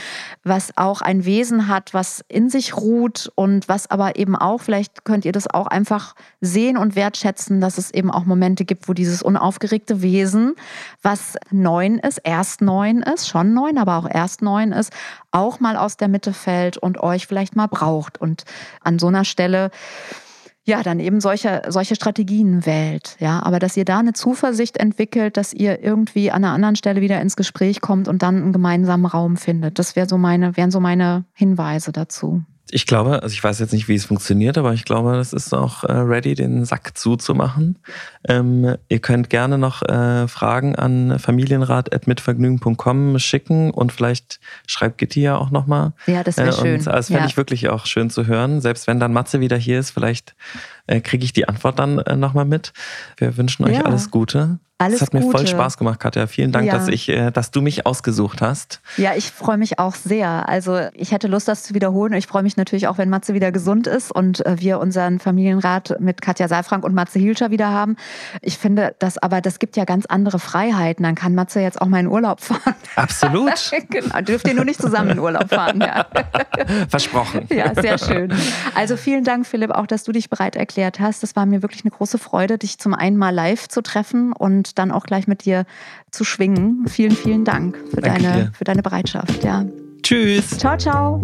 [0.43, 5.05] was auch ein Wesen hat, was in sich ruht und was aber eben auch, vielleicht
[5.05, 8.95] könnt ihr das auch einfach sehen und wertschätzen, dass es eben auch Momente gibt, wo
[8.95, 10.55] dieses unaufgeregte Wesen,
[11.03, 14.93] was neun ist, erst neun ist, schon neun, aber auch erst neun ist,
[15.31, 18.21] auch mal aus der Mitte fällt und euch vielleicht mal braucht.
[18.21, 18.45] Und
[18.83, 19.71] an so einer Stelle
[20.67, 23.17] ja, dann eben solche, solche Strategien wählt.
[23.21, 27.01] Ja, aber dass ihr da eine Zuversicht entwickelt, dass ihr irgendwie an einer anderen Stelle
[27.01, 29.79] wieder ins Gespräch kommt und dann einen gemeinsamen Raum findet.
[29.79, 33.73] Das wäre so meine, wären so meine Hinweise dazu ich glaube, also ich weiß jetzt
[33.73, 37.79] nicht, wie es funktioniert, aber ich glaube, das ist auch äh, ready, den Sack zuzumachen.
[38.29, 45.37] Ähm, ihr könnt gerne noch äh, Fragen an familienrat.mitvergnügen.com schicken und vielleicht schreibt Gitti ja
[45.37, 45.93] auch nochmal.
[46.07, 46.85] Ja, das wäre äh, schön.
[46.85, 47.27] Das fände ja.
[47.27, 48.61] ich wirklich auch schön zu hören.
[48.61, 50.35] Selbst wenn dann Matze wieder hier ist, vielleicht
[50.89, 52.73] äh, kriege ich die Antwort dann äh, nochmal mit.
[53.17, 53.83] Wir wünschen euch ja.
[53.83, 54.59] alles Gute.
[54.79, 55.25] Alles es hat Gute.
[55.25, 56.27] mir voll Spaß gemacht, Katja.
[56.27, 56.75] Vielen Dank, ja.
[56.75, 58.83] dass, ich, äh, dass du mich ausgesucht hast.
[58.99, 60.51] Ja, ich freue mich auch sehr.
[60.51, 62.13] Also ich hätte Lust, das zu wiederholen.
[62.13, 65.97] Ich freue mich natürlich auch, wenn Matze wieder gesund ist und äh, wir unseren Familienrat
[65.99, 67.97] mit Katja Saalfrank und Matze Hilscher wieder haben.
[68.43, 71.05] Ich finde das aber, das gibt ja ganz andere Freiheiten.
[71.05, 72.75] Dann kann Matze jetzt auch mal in Urlaub fahren.
[72.97, 73.73] Absolut.
[73.89, 75.81] genau, dürft ihr nur nicht zusammen in Urlaub fahren.
[75.81, 76.05] Ja.
[76.91, 77.47] Versprochen.
[77.49, 78.35] Ja, sehr schön.
[78.75, 81.23] Also vielen Dank, Philipp, auch, dass du dich bereit erklärt hast.
[81.23, 84.66] Das war mir wirklich eine große Freude, dich zum einen mal live zu treffen und
[84.71, 85.65] und dann auch gleich mit dir
[86.11, 86.87] zu schwingen.
[86.89, 89.45] Vielen, vielen Dank für, deine, für deine Bereitschaft.
[89.45, 89.65] Ja.
[90.03, 90.59] Tschüss.
[90.59, 91.21] Ciao, ciao.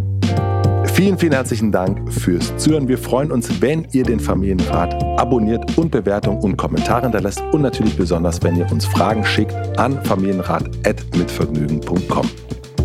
[0.94, 2.88] Vielen, vielen herzlichen Dank fürs Zuhören.
[2.88, 7.96] Wir freuen uns, wenn ihr den Familienrat abonniert und Bewertung und Kommentare hinterlässt und natürlich
[7.96, 12.30] besonders, wenn ihr uns Fragen schickt an familienrat.mitvergnügen.com.